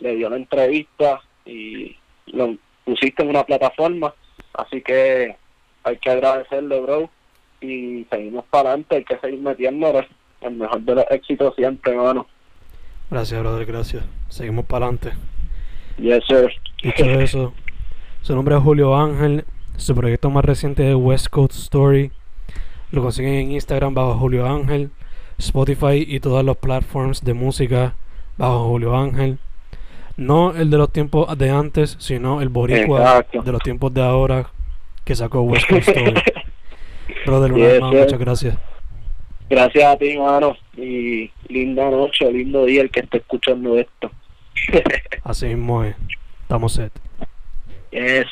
le 0.00 0.16
dio 0.16 0.28
la 0.28 0.36
entrevista 0.36 1.20
y 1.44 1.96
lo 2.26 2.56
pusiste 2.84 3.22
en 3.22 3.30
una 3.30 3.44
plataforma. 3.44 4.14
Así 4.54 4.82
que 4.82 5.36
hay 5.82 5.96
que 5.98 6.10
agradecerle, 6.10 6.80
bro. 6.80 7.10
Y 7.60 8.04
seguimos 8.10 8.44
para 8.46 8.70
adelante, 8.70 8.96
hay 8.96 9.04
que 9.04 9.18
seguir 9.18 9.40
metiéndole. 9.40 10.08
El 10.44 10.54
mejor 10.56 10.80
de 10.82 10.94
los 10.94 11.04
éxitos 11.10 11.54
siempre, 11.56 11.92
hermano. 11.92 12.26
Gracias, 13.10 13.40
brother, 13.40 13.66
gracias. 13.66 14.04
Seguimos 14.28 14.64
para 14.66 14.86
adelante. 14.86 15.12
Yes, 15.98 16.22
sir. 16.26 16.50
Dicho 16.82 17.04
eso, 17.20 17.52
su 18.22 18.34
nombre 18.34 18.56
es 18.56 18.62
Julio 18.62 18.94
Ángel. 18.96 19.44
Su 19.76 19.94
proyecto 19.94 20.30
más 20.30 20.44
reciente 20.44 20.88
es 20.88 20.94
West 20.96 21.28
Coast 21.28 21.54
Story. 21.54 22.12
Lo 22.90 23.02
consiguen 23.02 23.34
en 23.34 23.52
Instagram 23.52 23.94
bajo 23.94 24.14
Julio 24.18 24.46
Ángel, 24.46 24.90
Spotify 25.38 26.04
y 26.06 26.20
todas 26.20 26.44
las 26.44 26.56
platforms 26.56 27.24
de 27.24 27.34
música 27.34 27.94
bajo 28.36 28.68
Julio 28.68 28.96
Ángel. 28.96 29.38
No 30.16 30.52
el 30.54 30.70
de 30.70 30.78
los 30.78 30.92
tiempos 30.92 31.36
de 31.36 31.50
antes, 31.50 31.96
sino 31.98 32.40
el 32.40 32.48
boricua 32.50 33.00
Exacto. 33.00 33.42
de 33.42 33.50
los 33.52 33.62
tiempos 33.62 33.92
de 33.94 34.02
ahora 34.02 34.46
que 35.04 35.16
sacó 35.16 35.40
West 35.42 35.68
Coast 35.68 35.88
Story. 35.88 36.22
Brother, 37.26 37.52
una 37.52 37.62
Yes, 37.64 37.72
vez 37.72 37.80
más, 37.80 37.90
sir. 37.90 38.00
muchas 38.04 38.18
gracias. 38.20 38.58
Gracias 39.48 39.84
a 39.84 39.96
ti, 39.96 40.12
hermano. 40.12 40.56
Y 40.76 41.30
linda 41.48 41.90
noche, 41.90 42.30
lindo 42.32 42.64
día 42.64 42.82
el 42.82 42.90
que 42.90 43.00
esté 43.00 43.18
escuchando 43.18 43.78
esto. 43.78 44.10
Así 45.24 45.46
mismo 45.46 45.84
es. 45.84 45.96
Estamos 46.42 46.72
set. 46.74 46.92
yes. 47.90 48.26